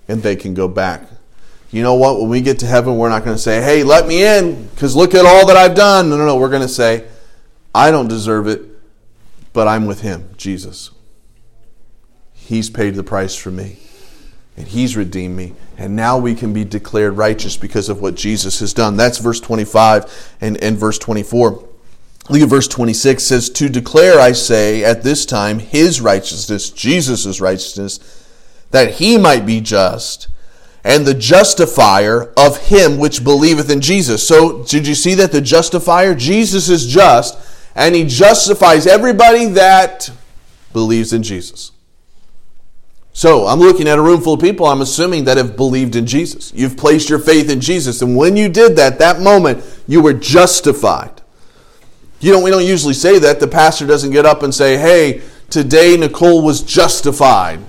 and 0.08 0.24
they 0.24 0.36
can 0.36 0.54
go 0.54 0.67
back. 0.67 1.08
You 1.72 1.84
know 1.84 1.93
what? 1.93 2.19
When 2.19 2.30
we 2.30 2.41
get 2.41 2.60
to 2.60 2.65
heaven, 2.65 2.98
we're 2.98 3.10
not 3.10 3.24
going 3.24 3.36
to 3.36 3.41
say, 3.41 3.62
hey, 3.62 3.84
let 3.84 4.08
me 4.08 4.24
in 4.24 4.67
because 4.69 4.95
look 4.95 5.13
at 5.13 5.26
all 5.26 5.45
that 5.45 5.56
I've 5.56 5.76
done. 5.76 6.10
No, 6.10 6.17
no, 6.17 6.26
no. 6.26 6.36
We're 6.38 6.50
going 6.50 6.63
to 6.63 6.67
say, 6.67 7.08
I 7.76 7.91
don't 7.91 8.08
deserve 8.08 8.48
it, 8.48 8.63
but 9.54 9.67
I'm 9.67 9.86
with 9.86 10.02
him, 10.02 10.30
Jesus. 10.36 10.89
He's 12.34 12.72
paid 12.72 12.95
the 12.95 13.04
price 13.04 13.36
for 13.36 13.52
me 13.52 13.78
and 14.60 14.67
he's 14.67 14.98
redeemed 14.98 15.38
me. 15.38 15.54
And 15.78 15.95
now 15.95 16.17
we 16.17 16.36
can 16.36 16.52
be 16.52 16.65
declared 16.65 17.15
righteous 17.15 17.56
because 17.56 17.88
of 17.88 18.02
what 18.02 18.15
Jesus 18.15 18.60
has 18.60 18.74
done. 18.74 18.98
That's 18.98 19.17
verse 19.17 19.39
25 19.39 20.36
and, 20.41 20.62
and 20.62 20.78
verse 20.78 21.00
24. 21.00 21.65
Look 22.30 22.41
at 22.41 22.50
verse 22.50 22.67
26 22.67 23.24
says, 23.24 23.50
To 23.52 23.69
declare, 23.69 24.19
I 24.19 24.34
say, 24.34 24.84
at 24.84 25.02
this 25.02 25.26
time, 25.26 25.60
his 25.60 26.02
righteousness, 26.02 26.69
Jesus' 26.72 27.39
righteousness, 27.39 28.28
that 28.72 28.95
he 28.95 29.17
might 29.17 29.45
be 29.45 29.62
just, 29.62 30.28
and 30.84 31.08
the 31.08 31.13
justifier 31.13 32.34
of 32.36 32.67
him 32.67 32.98
which 32.98 33.24
believeth 33.24 33.69
in 33.69 33.80
Jesus. 33.80 34.28
So, 34.28 34.63
did 34.63 34.86
you 34.86 34.93
see 34.93 35.15
that 35.15 35.32
the 35.32 35.41
justifier? 35.41 36.13
Jesus 36.13 36.67
is 36.67 36.86
just, 36.86 37.38
and 37.76 37.95
he 37.95 38.04
justifies 38.04 38.86
everybody 38.86 39.45
that 39.45 40.12
believes 40.74 41.13
in 41.13 41.24
Jesus. 41.24 41.72
So 43.20 43.48
I'm 43.48 43.60
looking 43.60 43.90
at 43.90 44.00
a 44.00 44.02
room 44.02 44.22
full 44.22 44.36
of 44.36 44.40
people, 44.40 44.66
I'm 44.66 44.80
assuming 44.80 45.26
that 45.26 45.36
have 45.36 45.58
believed 45.58 45.98
in 45.98 46.06
Jesus. 46.06 46.54
You've 46.56 46.78
placed 46.78 47.10
your 47.10 47.20
faith 47.20 47.50
in 47.50 47.60
Jesus. 47.60 48.02
And 48.02 48.16
when 48.16 48.38
you 48.38 48.48
did 48.48 48.78
that, 48.78 48.98
that 49.00 49.20
moment, 49.20 49.62
you 49.90 50.02
were 50.02 50.14
justified. 50.14 51.22
You 52.22 52.32
know, 52.32 52.42
we 52.42 52.50
don't 52.50 52.66
usually 52.66 52.94
say 52.94 53.20
that. 53.20 53.42
The 53.42 53.48
pastor 53.50 53.86
doesn't 53.86 54.12
get 54.12 54.26
up 54.26 54.42
and 54.42 54.56
say, 54.56 54.78
hey, 54.78 55.22
today 55.50 55.98
Nicole 55.98 56.46
was 56.46 56.62
justified. 56.62 57.60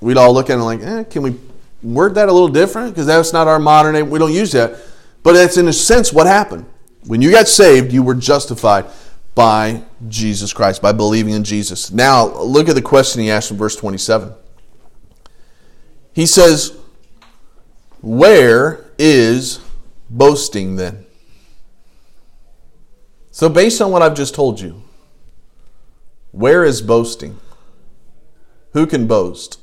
We'd 0.00 0.16
all 0.16 0.32
look 0.32 0.50
at 0.50 0.58
it 0.60 0.62
like, 0.62 0.82
eh, 0.82 1.02
can 1.02 1.22
we 1.22 1.36
word 1.82 2.14
that 2.14 2.28
a 2.28 2.32
little 2.32 2.46
different? 2.46 2.94
Because 2.94 3.06
that's 3.06 3.32
not 3.32 3.48
our 3.48 3.58
modern 3.58 3.94
name. 3.94 4.08
We 4.08 4.20
don't 4.20 4.32
use 4.32 4.52
that. 4.52 4.78
But 5.24 5.32
that's 5.32 5.56
in 5.56 5.66
a 5.66 5.72
sense 5.72 6.12
what 6.12 6.28
happened. 6.28 6.64
When 7.06 7.20
you 7.20 7.32
got 7.32 7.48
saved, 7.48 7.92
you 7.92 8.04
were 8.04 8.14
justified 8.14 8.86
by 9.34 9.82
Jesus 10.08 10.52
Christ, 10.52 10.80
by 10.80 10.92
believing 10.92 11.34
in 11.34 11.42
Jesus. 11.42 11.90
Now, 11.90 12.28
look 12.28 12.68
at 12.68 12.76
the 12.76 12.82
question 12.82 13.20
he 13.20 13.32
asked 13.32 13.50
in 13.50 13.56
verse 13.56 13.74
27. 13.74 14.32
He 16.14 16.26
says, 16.26 16.76
Where 18.00 18.86
is 18.98 19.60
boasting 20.08 20.76
then? 20.76 21.04
So, 23.30 23.48
based 23.48 23.82
on 23.82 23.90
what 23.90 24.00
I've 24.00 24.14
just 24.14 24.34
told 24.34 24.60
you, 24.60 24.82
where 26.30 26.64
is 26.64 26.80
boasting? 26.80 27.38
Who 28.72 28.86
can 28.86 29.06
boast? 29.06 29.60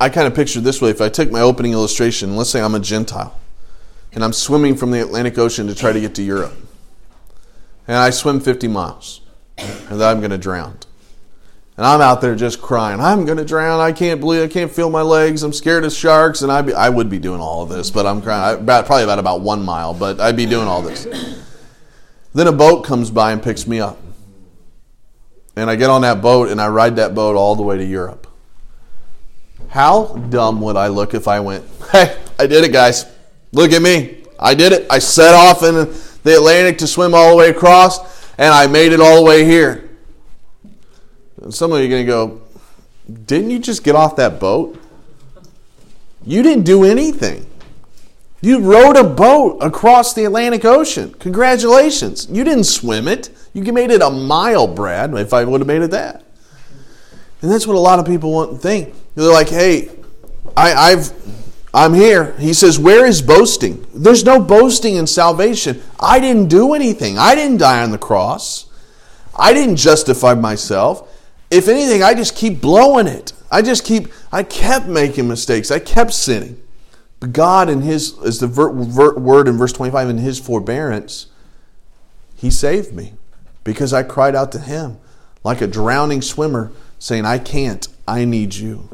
I 0.00 0.08
kind 0.08 0.26
of 0.26 0.34
picture 0.34 0.60
this 0.60 0.80
way 0.82 0.90
if 0.90 1.00
I 1.00 1.08
took 1.08 1.30
my 1.30 1.40
opening 1.40 1.72
illustration, 1.72 2.36
let's 2.36 2.50
say 2.50 2.60
I'm 2.60 2.74
a 2.74 2.80
Gentile 2.80 3.38
and 4.12 4.24
I'm 4.24 4.32
swimming 4.32 4.76
from 4.76 4.90
the 4.90 5.00
Atlantic 5.00 5.38
Ocean 5.38 5.66
to 5.68 5.74
try 5.74 5.92
to 5.92 6.00
get 6.00 6.14
to 6.16 6.22
Europe. 6.22 6.54
And 7.88 7.96
I 7.96 8.10
swim 8.10 8.40
50 8.40 8.68
miles 8.68 9.20
and 9.56 10.00
then 10.00 10.02
I'm 10.02 10.18
going 10.20 10.30
to 10.30 10.38
drown. 10.38 10.78
And 11.76 11.84
I'm 11.84 12.00
out 12.00 12.22
there 12.22 12.34
just 12.34 12.62
crying. 12.62 13.00
I'm 13.00 13.26
going 13.26 13.36
to 13.36 13.44
drown. 13.44 13.80
I 13.80 13.92
can't 13.92 14.18
believe 14.18 14.42
I 14.42 14.48
can't 14.48 14.70
feel 14.70 14.88
my 14.88 15.02
legs. 15.02 15.42
I'm 15.42 15.52
scared 15.52 15.84
of 15.84 15.92
sharks. 15.92 16.40
And 16.40 16.50
I 16.50 16.62
be, 16.62 16.72
I 16.72 16.88
would 16.88 17.10
be 17.10 17.18
doing 17.18 17.40
all 17.40 17.62
of 17.62 17.68
this, 17.68 17.90
but 17.90 18.06
I'm 18.06 18.22
crying. 18.22 18.60
About, 18.60 18.86
probably 18.86 19.04
about 19.04 19.18
about 19.18 19.42
one 19.42 19.62
mile, 19.62 19.92
but 19.92 20.18
I'd 20.18 20.36
be 20.36 20.46
doing 20.46 20.68
all 20.68 20.80
this. 20.80 21.06
Then 22.32 22.46
a 22.46 22.52
boat 22.52 22.84
comes 22.84 23.10
by 23.10 23.32
and 23.32 23.42
picks 23.42 23.66
me 23.66 23.80
up. 23.80 23.98
And 25.54 25.70
I 25.70 25.76
get 25.76 25.90
on 25.90 26.02
that 26.02 26.22
boat 26.22 26.48
and 26.50 26.60
I 26.60 26.68
ride 26.68 26.96
that 26.96 27.14
boat 27.14 27.36
all 27.36 27.56
the 27.56 27.62
way 27.62 27.76
to 27.76 27.84
Europe. 27.84 28.26
How 29.68 30.16
dumb 30.30 30.60
would 30.62 30.76
I 30.76 30.88
look 30.88 31.12
if 31.12 31.28
I 31.28 31.40
went, 31.40 31.64
hey, 31.92 32.16
I 32.38 32.46
did 32.46 32.64
it, 32.64 32.72
guys. 32.72 33.04
Look 33.52 33.72
at 33.72 33.82
me. 33.82 34.24
I 34.38 34.54
did 34.54 34.72
it. 34.72 34.86
I 34.90 34.98
set 34.98 35.34
off 35.34 35.62
in 35.62 35.74
the 35.74 36.36
Atlantic 36.36 36.78
to 36.78 36.86
swim 36.86 37.14
all 37.14 37.30
the 37.30 37.36
way 37.36 37.50
across, 37.50 37.98
and 38.38 38.52
I 38.52 38.66
made 38.66 38.92
it 38.92 39.00
all 39.00 39.16
the 39.16 39.22
way 39.22 39.44
here. 39.44 39.85
And 41.46 41.54
some 41.54 41.70
of 41.70 41.78
you 41.78 41.86
are 41.86 41.88
going 41.88 42.04
to 42.04 42.10
go, 42.10 42.40
Didn't 43.24 43.50
you 43.50 43.60
just 43.60 43.84
get 43.84 43.94
off 43.94 44.16
that 44.16 44.40
boat? 44.40 44.76
You 46.24 46.42
didn't 46.42 46.64
do 46.64 46.82
anything. 46.82 47.46
You 48.40 48.58
rowed 48.58 48.96
a 48.96 49.04
boat 49.04 49.58
across 49.60 50.12
the 50.12 50.24
Atlantic 50.24 50.64
Ocean. 50.64 51.14
Congratulations. 51.14 52.26
You 52.28 52.42
didn't 52.42 52.64
swim 52.64 53.06
it. 53.06 53.30
You 53.54 53.72
made 53.72 53.92
it 53.92 54.02
a 54.02 54.10
mile, 54.10 54.66
Brad, 54.66 55.14
if 55.14 55.32
I 55.32 55.44
would 55.44 55.60
have 55.60 55.68
made 55.68 55.82
it 55.82 55.92
that. 55.92 56.24
And 57.42 57.50
that's 57.52 57.64
what 57.64 57.76
a 57.76 57.78
lot 57.78 58.00
of 58.00 58.06
people 58.06 58.32
want 58.32 58.50
to 58.50 58.58
think. 58.58 58.92
They're 59.14 59.32
like, 59.32 59.48
hey, 59.48 59.88
I, 60.56 60.72
I've 60.72 61.12
I'm 61.72 61.94
here. 61.94 62.32
He 62.38 62.54
says, 62.54 62.76
Where 62.76 63.06
is 63.06 63.22
boasting? 63.22 63.86
There's 63.94 64.24
no 64.24 64.40
boasting 64.40 64.96
in 64.96 65.06
salvation. 65.06 65.80
I 66.00 66.18
didn't 66.18 66.48
do 66.48 66.74
anything. 66.74 67.18
I 67.18 67.36
didn't 67.36 67.58
die 67.58 67.84
on 67.84 67.92
the 67.92 67.98
cross. 67.98 68.68
I 69.38 69.54
didn't 69.54 69.76
justify 69.76 70.34
myself. 70.34 71.12
If 71.50 71.68
anything, 71.68 72.02
I 72.02 72.14
just 72.14 72.36
keep 72.36 72.60
blowing 72.60 73.06
it. 73.06 73.32
I 73.50 73.62
just 73.62 73.84
keep, 73.84 74.08
I 74.32 74.42
kept 74.42 74.86
making 74.86 75.28
mistakes. 75.28 75.70
I 75.70 75.78
kept 75.78 76.12
sinning. 76.12 76.60
But 77.20 77.32
God, 77.32 77.68
in 77.68 77.82
His, 77.82 78.18
as 78.24 78.40
the 78.40 78.46
ver, 78.46 78.72
ver, 78.72 79.14
word 79.14 79.48
in 79.48 79.56
verse 79.56 79.72
25, 79.72 80.10
in 80.10 80.18
His 80.18 80.38
forbearance, 80.38 81.26
He 82.34 82.50
saved 82.50 82.92
me 82.92 83.14
because 83.64 83.92
I 83.92 84.02
cried 84.02 84.34
out 84.34 84.52
to 84.52 84.58
Him 84.58 84.98
like 85.44 85.60
a 85.60 85.66
drowning 85.66 86.22
swimmer 86.22 86.72
saying, 86.98 87.24
I 87.24 87.38
can't, 87.38 87.86
I 88.06 88.24
need 88.24 88.54
you. 88.54 88.88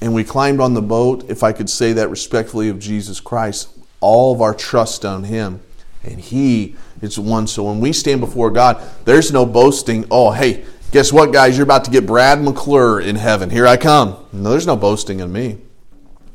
And 0.00 0.14
we 0.14 0.24
climbed 0.24 0.60
on 0.60 0.74
the 0.74 0.82
boat, 0.82 1.28
if 1.28 1.42
I 1.42 1.52
could 1.52 1.70
say 1.70 1.92
that 1.92 2.08
respectfully, 2.08 2.68
of 2.68 2.80
Jesus 2.80 3.20
Christ, 3.20 3.68
all 4.00 4.34
of 4.34 4.40
our 4.40 4.54
trust 4.54 5.04
on 5.04 5.24
Him. 5.24 5.60
And 6.02 6.18
He 6.18 6.74
is 7.00 7.18
one. 7.18 7.46
So 7.46 7.64
when 7.64 7.78
we 7.78 7.92
stand 7.92 8.20
before 8.20 8.50
God, 8.50 8.82
there's 9.04 9.30
no 9.30 9.46
boasting, 9.46 10.06
oh, 10.10 10.32
hey, 10.32 10.64
guess 10.92 11.12
what, 11.12 11.32
guys? 11.32 11.56
You're 11.56 11.64
about 11.64 11.84
to 11.86 11.90
get 11.90 12.06
Brad 12.06 12.40
McClure 12.40 13.00
in 13.00 13.16
heaven. 13.16 13.50
Here 13.50 13.66
I 13.66 13.76
come. 13.76 14.24
No, 14.32 14.50
there's 14.50 14.66
no 14.66 14.76
boasting 14.76 15.18
in 15.18 15.32
me. 15.32 15.58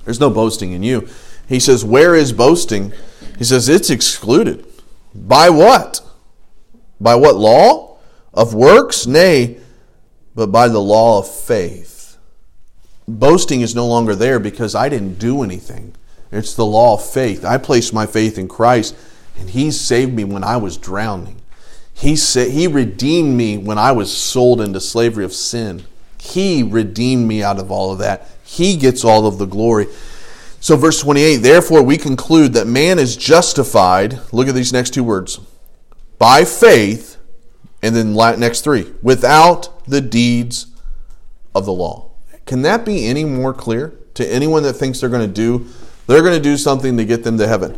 There's 0.04 0.20
no 0.20 0.30
boasting 0.30 0.74
in 0.74 0.84
you. 0.84 1.08
He 1.48 1.60
says, 1.60 1.86
Where 1.86 2.16
is 2.16 2.34
boasting? 2.34 2.92
He 3.38 3.46
says, 3.46 3.70
It's 3.70 3.90
excluded. 3.90 4.66
By 5.16 5.50
what? 5.50 6.02
By 7.00 7.16
what 7.16 7.36
law? 7.36 8.00
Of 8.34 8.54
works? 8.54 9.08
Nay, 9.08 9.58
but 10.36 10.48
by 10.48 10.68
the 10.68 10.82
law 10.82 11.20
of 11.20 11.30
faith. 11.30 12.18
Boasting 13.08 13.62
is 13.62 13.74
no 13.74 13.88
longer 13.88 14.16
there 14.16 14.40
because 14.40 14.76
I 14.76 14.90
didn't 14.90 15.18
do 15.18 15.42
anything. 15.44 15.96
It's 16.32 16.54
the 16.54 16.66
law 16.66 16.96
of 16.96 17.10
faith. 17.10 17.46
I 17.46 17.58
placed 17.58 17.94
my 17.94 18.06
faith 18.06 18.38
in 18.38 18.48
Christ, 18.48 18.96
and 19.40 19.50
He 19.50 19.72
saved 19.72 20.14
me 20.14 20.24
when 20.24 20.44
I 20.44 20.58
was 20.58 20.78
drowning. 20.78 21.42
He, 21.98 22.16
sa- 22.16 22.42
he 22.42 22.68
redeemed 22.68 23.36
me 23.36 23.58
when 23.58 23.80
I 23.80 23.92
was 23.92 24.16
sold 24.16 24.62
into 24.62 24.80
slavery 24.80 25.26
of 25.26 25.34
sin. 25.34 25.84
He 26.20 26.62
redeemed 26.62 27.28
me 27.28 27.42
out 27.42 27.60
of 27.60 27.72
all 27.72 27.92
of 27.92 27.98
that. 28.00 28.30
He 28.44 28.78
gets 28.78 29.04
all 29.04 29.26
of 29.26 29.40
the 29.40 29.48
glory. 29.48 29.88
So, 30.60 30.76
verse 30.76 31.02
28 31.02 31.38
Therefore, 31.38 31.82
we 31.82 31.98
conclude 31.98 32.54
that 32.54 32.68
man 32.68 33.00
is 33.00 33.18
justified. 33.18 34.20
Look 34.32 34.48
at 34.48 34.54
these 34.54 34.72
next 34.72 34.94
two 34.94 35.04
words 35.04 35.40
by 36.20 36.46
faith, 36.46 37.18
and 37.82 37.96
then 37.96 38.14
next 38.40 38.62
three 38.62 38.94
without 39.02 39.86
the 39.86 40.02
deeds 40.02 40.68
of 41.56 41.66
the 41.66 41.74
law. 41.74 42.12
Can 42.46 42.62
that 42.62 42.86
be 42.86 43.08
any 43.08 43.26
more 43.26 43.54
clear 43.54 43.94
to 44.14 44.28
anyone 44.32 44.64
that 44.64 44.74
thinks 44.74 45.02
they're 45.02 45.10
going 45.10 45.28
to 45.28 45.34
do? 45.34 45.68
They're 46.06 46.22
going 46.22 46.38
to 46.38 46.40
do 46.40 46.58
something 46.58 46.96
to 46.98 47.06
get 47.06 47.24
them 47.24 47.38
to 47.40 47.48
heaven. 47.48 47.78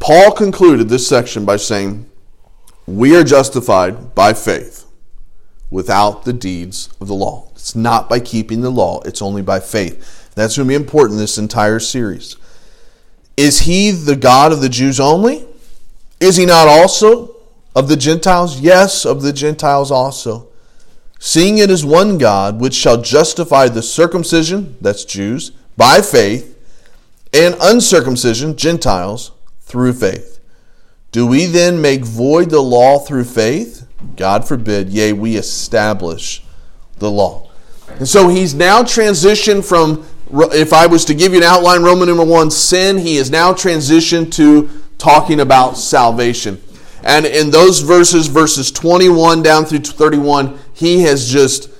Paul 0.00 0.32
concluded 0.32 0.88
this 0.88 1.06
section 1.06 1.44
by 1.44 1.56
saying, 1.56 2.10
We 2.86 3.16
are 3.16 3.24
justified 3.24 4.14
by 4.14 4.34
faith 4.34 4.86
without 5.70 6.24
the 6.24 6.32
deeds 6.32 6.90
of 7.00 7.08
the 7.08 7.14
law. 7.14 7.48
It's 7.52 7.74
not 7.74 8.08
by 8.08 8.20
keeping 8.20 8.60
the 8.60 8.70
law, 8.70 9.00
it's 9.02 9.22
only 9.22 9.42
by 9.42 9.60
faith. 9.60 10.30
That's 10.34 10.56
going 10.56 10.68
to 10.68 10.70
be 10.70 10.74
important 10.74 11.18
this 11.18 11.38
entire 11.38 11.80
series. 11.80 12.36
Is 13.36 13.60
he 13.60 13.90
the 13.90 14.16
God 14.16 14.52
of 14.52 14.60
the 14.60 14.68
Jews 14.68 15.00
only? 15.00 15.46
Is 16.20 16.36
he 16.36 16.46
not 16.46 16.68
also 16.68 17.36
of 17.74 17.88
the 17.88 17.96
Gentiles? 17.96 18.60
Yes, 18.60 19.04
of 19.04 19.22
the 19.22 19.32
Gentiles 19.32 19.90
also. 19.90 20.48
Seeing 21.18 21.58
it 21.58 21.70
is 21.70 21.84
one 21.84 22.18
God, 22.18 22.60
which 22.60 22.74
shall 22.74 23.00
justify 23.00 23.68
the 23.68 23.82
circumcision, 23.82 24.76
that's 24.80 25.04
Jews, 25.04 25.52
by 25.76 26.00
faith, 26.02 26.50
and 27.32 27.56
uncircumcision, 27.60 28.56
Gentiles, 28.56 29.32
through 29.62 29.94
faith. 29.94 30.33
Do 31.14 31.28
we 31.28 31.46
then 31.46 31.80
make 31.80 32.04
void 32.04 32.50
the 32.50 32.60
law 32.60 32.98
through 32.98 33.22
faith? 33.22 33.86
God 34.16 34.48
forbid, 34.48 34.90
yea, 34.90 35.12
we 35.12 35.36
establish 35.36 36.42
the 36.98 37.08
law. 37.08 37.52
And 38.00 38.08
so 38.08 38.28
he's 38.28 38.52
now 38.52 38.82
transitioned 38.82 39.64
from, 39.64 40.04
if 40.52 40.72
I 40.72 40.88
was 40.88 41.04
to 41.04 41.14
give 41.14 41.30
you 41.30 41.38
an 41.38 41.44
outline, 41.44 41.84
Roman 41.84 42.08
number 42.08 42.24
one, 42.24 42.50
sin, 42.50 42.98
he 42.98 43.16
is 43.16 43.30
now 43.30 43.52
transitioned 43.52 44.32
to 44.32 44.68
talking 44.98 45.38
about 45.38 45.78
salvation. 45.78 46.60
And 47.04 47.26
in 47.26 47.52
those 47.52 47.78
verses, 47.78 48.26
verses 48.26 48.72
21 48.72 49.40
down 49.40 49.66
through 49.66 49.78
31, 49.78 50.58
he 50.72 51.02
has 51.02 51.30
just 51.30 51.70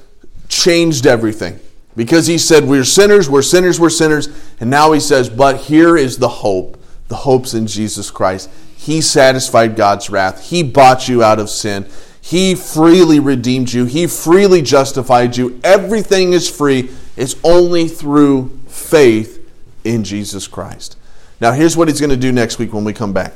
changed 0.49 1.09
everything. 1.09 1.59
Because 1.97 2.29
he 2.29 2.39
said, 2.39 2.67
We're 2.67 2.85
sinners, 2.85 3.29
we're 3.29 3.43
sinners, 3.43 3.81
we're 3.81 3.91
sinners. 3.91 4.29
And 4.61 4.71
now 4.71 4.93
he 4.93 5.01
says, 5.01 5.29
But 5.29 5.57
here 5.57 5.97
is 5.97 6.19
the 6.19 6.29
hope. 6.29 6.81
The 7.09 7.17
hope's 7.17 7.53
in 7.53 7.67
Jesus 7.67 8.13
Christ. 8.13 8.49
He 8.85 9.01
satisfied 9.01 9.77
God's 9.77 10.11
wrath. 10.11 10.51
He 10.51 10.63
bought 10.63 11.09
you 11.09 11.23
out 11.23 11.39
of 11.39 11.49
sin. 11.49 11.87
He 12.21 12.55
freely 12.55 13.19
redeemed 13.19 13.73
you. 13.73 13.87
He 13.87 14.07
freely 14.07 14.61
justified 14.61 15.39
you. 15.39 15.59
Everything 15.65 16.35
is 16.35 16.51
free. 16.51 16.91
It's 17.17 17.35
only 17.43 17.89
through 17.89 18.61
faith 18.69 19.51
in 19.85 20.05
Jesus 20.05 20.47
Christ. 20.47 20.99
Now, 21.41 21.53
here's 21.53 21.79
what 21.79 21.89
he's 21.89 21.99
going 21.99 22.11
to 22.11 22.17
do 22.17 22.31
next 22.31 22.59
week 22.59 22.75
when 22.75 22.85
we 22.85 22.93
come 22.93 23.15
back. 23.15 23.33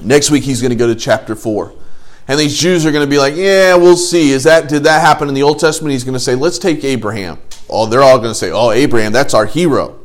Next 0.00 0.30
week, 0.30 0.44
he's 0.44 0.62
going 0.62 0.70
to 0.70 0.76
go 0.76 0.86
to 0.86 0.94
chapter 0.94 1.36
4. 1.36 1.74
And 2.26 2.40
these 2.40 2.58
Jews 2.58 2.86
are 2.86 2.90
going 2.90 3.04
to 3.04 3.10
be 3.10 3.18
like, 3.18 3.36
yeah, 3.36 3.74
we'll 3.74 3.98
see. 3.98 4.30
Is 4.30 4.44
that 4.44 4.70
did 4.70 4.84
that 4.84 5.02
happen 5.02 5.28
in 5.28 5.34
the 5.34 5.42
Old 5.42 5.58
Testament? 5.58 5.92
He's 5.92 6.04
going 6.04 6.14
to 6.14 6.20
say, 6.20 6.34
let's 6.34 6.58
take 6.58 6.82
Abraham. 6.84 7.38
Oh, 7.68 7.84
they're 7.84 8.02
all 8.02 8.16
going 8.16 8.30
to 8.30 8.34
say, 8.34 8.50
oh, 8.50 8.70
Abraham, 8.70 9.12
that's 9.12 9.34
our 9.34 9.44
hero. 9.44 10.00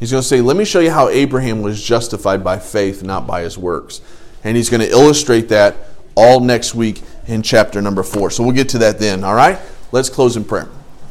He's 0.00 0.10
going 0.10 0.22
to 0.22 0.26
say, 0.26 0.40
let 0.40 0.56
me 0.56 0.64
show 0.64 0.80
you 0.80 0.90
how 0.90 1.08
Abraham 1.10 1.60
was 1.60 1.80
justified 1.80 2.42
by 2.42 2.58
faith, 2.58 3.02
not 3.02 3.26
by 3.26 3.42
his 3.42 3.58
works. 3.58 4.00
And 4.42 4.56
he's 4.56 4.70
going 4.70 4.80
to 4.80 4.90
illustrate 4.90 5.50
that 5.50 5.76
all 6.16 6.40
next 6.40 6.74
week 6.74 7.02
in 7.26 7.42
chapter 7.42 7.82
number 7.82 8.02
four. 8.02 8.30
So 8.30 8.42
we'll 8.42 8.54
get 8.54 8.70
to 8.70 8.78
that 8.78 8.98
then, 8.98 9.22
all 9.22 9.34
right? 9.34 9.58
Let's 9.92 10.08
close 10.08 10.36
in 10.36 10.44
prayer. 10.44 10.68